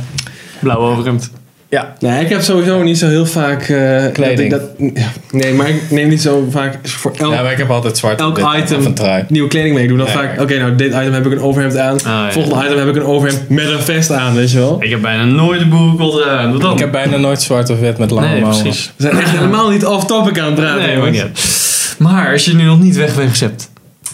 Blauw 0.60 0.78
overhemd. 0.78 1.30
Ja, 1.68 1.94
Nee, 1.98 2.20
ik 2.24 2.28
heb 2.28 2.40
sowieso 2.42 2.82
niet 2.82 2.98
zo 2.98 3.08
heel 3.08 3.26
vaak... 3.26 3.62
eh, 3.62 4.04
Kleding. 4.12 4.50
Dat 4.50 4.62
ja, 4.94 5.06
nee, 5.30 5.54
maar 5.54 5.68
ik 5.68 5.90
neem 5.90 6.08
niet 6.08 6.22
zo 6.22 6.46
vaak 6.50 6.78
voor 6.82 7.12
elk 7.16 7.32
ja, 7.32 7.42
maar 7.42 7.52
ik 7.52 7.58
heb 7.58 7.70
altijd 7.70 7.96
zwart 7.98 8.20
elk 8.20 8.38
item 8.56 8.78
of 8.78 8.84
een 8.84 8.94
trui. 8.94 9.24
nieuwe 9.28 9.48
kleding 9.48 9.74
mee. 9.74 9.82
Ik 9.82 9.88
doe 9.88 9.98
dan 9.98 10.06
Ja, 10.06 10.12
vaak, 10.12 10.36
ja. 10.36 10.42
oké, 10.42 10.58
nou 10.58 10.74
dit 10.76 10.86
item 10.92 11.12
heb 11.12 11.26
ik 11.26 11.32
een 11.32 11.40
overhemd 11.40 11.76
aan. 11.76 11.98
ja. 12.04 12.30
Volgende 12.32 12.64
item 12.64 12.78
heb 12.78 12.88
ik 12.88 12.96
een 12.96 13.04
overhemd 13.04 13.48
met 13.48 13.66
een 13.70 13.80
vest 13.80 14.10
aan, 14.10 14.34
weet 14.34 14.50
je 14.50 14.58
wel. 14.58 14.76
Ik 14.82 14.90
heb 14.90 15.00
bijna 15.00 15.24
nooit 15.24 15.60
een 15.60 15.68
boerenkool 15.68 16.24
aan. 16.24 16.52
Wat 16.52 16.60
dan? 16.60 16.72
Ik 16.72 16.78
heb 16.78 16.92
bijna 16.92 17.16
nooit 17.16 17.42
zwart 17.42 17.70
of 17.70 17.78
wit 17.80 17.98
met 17.98 18.10
lange 18.10 18.28
nee, 18.28 18.40
mouwen. 18.40 18.62
precies. 18.62 18.92
We 18.96 19.02
zijn 19.02 19.18
echt 19.18 19.30
helemaal 19.30 19.70
niet 19.70 19.86
off-topic 19.86 20.38
aan 20.38 20.46
het 20.46 20.54
praten. 20.54 20.82
Nee, 20.86 20.96
maar 20.98 21.12
jongens. 21.12 21.22
niet. 21.22 21.96
Maar 21.98 22.32
als 22.32 22.44
je 22.44 22.54
nu 22.54 22.64
nog 22.64 22.80
niet 22.80 22.96
wegwegens 22.96 23.40
hebt. 23.40 23.70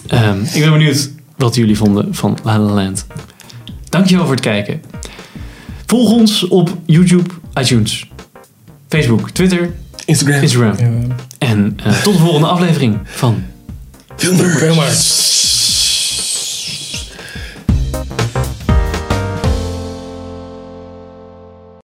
Ehm, 0.09 0.43
ik 0.53 0.61
ben 0.61 0.73
benieuwd 0.73 1.11
wat 1.37 1.55
jullie 1.55 1.77
vonden 1.77 2.15
van 2.15 2.39
La 2.43 2.59
La 2.59 2.73
Land. 2.73 3.07
Dankjewel 3.89 4.25
voor 4.25 4.35
het 4.35 4.45
kijken. 4.45 4.83
Volg 5.87 6.11
ons 6.11 6.49
op 6.49 6.77
YouTube, 6.87 7.31
iTunes, 7.55 8.09
Facebook, 8.89 9.31
Twitter, 9.31 9.75
Instagram. 10.05 10.43
Instagram. 10.43 10.75
Ja. 10.79 11.15
En 11.39 11.79
eh, 11.85 12.03
tot 12.03 12.15
de 12.15 12.21
volgende 12.21 12.47
aflevering 12.47 12.99
van. 13.05 13.43
Filmers. 14.17 15.38